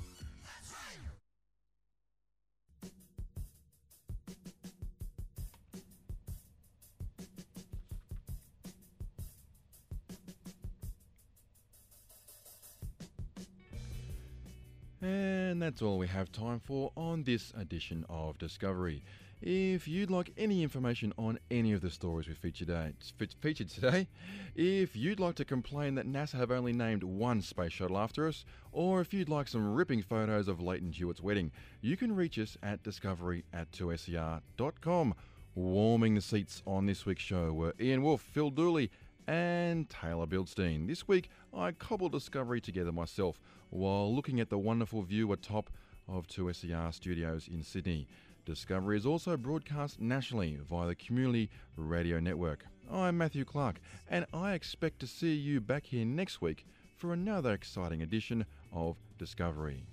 And 15.59 15.65
that's 15.65 15.81
all 15.81 15.97
we 15.97 16.07
have 16.07 16.31
time 16.31 16.61
for 16.61 16.93
on 16.95 17.23
this 17.23 17.51
edition 17.53 18.05
of 18.07 18.37
Discovery. 18.37 19.03
If 19.41 19.89
you'd 19.89 20.09
like 20.09 20.31
any 20.37 20.63
information 20.63 21.11
on 21.17 21.37
any 21.51 21.73
of 21.73 21.81
the 21.81 21.89
stories 21.89 22.29
we 22.29 22.33
featured 22.33 22.69
today, 22.69 22.93
featured 23.41 23.67
today, 23.67 24.07
if 24.55 24.95
you'd 24.95 25.19
like 25.19 25.35
to 25.35 25.43
complain 25.43 25.95
that 25.95 26.07
NASA 26.07 26.35
have 26.35 26.49
only 26.49 26.71
named 26.71 27.03
one 27.03 27.41
space 27.41 27.73
shuttle 27.73 27.97
after 27.97 28.25
us, 28.25 28.45
or 28.71 29.01
if 29.01 29.13
you'd 29.13 29.27
like 29.27 29.49
some 29.49 29.73
ripping 29.73 30.01
photos 30.01 30.47
of 30.47 30.61
Lleyton 30.61 30.93
Hewitt's 30.93 31.21
wedding, 31.21 31.51
you 31.81 31.97
can 31.97 32.15
reach 32.15 32.39
us 32.39 32.57
at 32.63 32.81
discovery 32.81 33.43
at 33.51 33.69
2ser.com. 33.73 35.13
Warming 35.55 36.15
the 36.15 36.21
seats 36.21 36.63
on 36.65 36.85
this 36.85 37.05
week's 37.05 37.23
show 37.23 37.51
were 37.51 37.75
Ian 37.81 38.01
Wolfe, 38.01 38.21
Phil 38.21 38.49
Dooley, 38.49 38.91
and 39.27 39.89
Taylor 39.89 40.25
Bildstein. 40.25 40.87
This 40.87 41.05
week, 41.05 41.29
I 41.53 41.73
cobbled 41.73 42.13
Discovery 42.13 42.61
together 42.61 42.93
myself 42.93 43.41
while 43.69 44.13
looking 44.13 44.39
at 44.39 44.49
the 44.49 44.57
wonderful 44.57 45.01
view 45.01 45.31
atop 45.31 45.69
of 46.07 46.27
2SER 46.27 46.93
studios 46.93 47.47
in 47.47 47.63
Sydney. 47.63 48.07
Discovery 48.45 48.97
is 48.97 49.05
also 49.05 49.37
broadcast 49.37 49.99
nationally 50.01 50.57
via 50.67 50.87
the 50.87 50.95
Community 50.95 51.49
Radio 51.75 52.19
Network. 52.19 52.65
I'm 52.91 53.17
Matthew 53.17 53.45
Clark, 53.45 53.79
and 54.09 54.25
I 54.33 54.53
expect 54.53 54.99
to 55.01 55.07
see 55.07 55.35
you 55.35 55.61
back 55.61 55.85
here 55.85 56.05
next 56.05 56.41
week 56.41 56.65
for 56.95 57.13
another 57.13 57.53
exciting 57.53 58.01
edition 58.01 58.45
of 58.73 58.97
Discovery. 59.17 59.83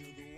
You're 0.00 0.08
the 0.16 0.33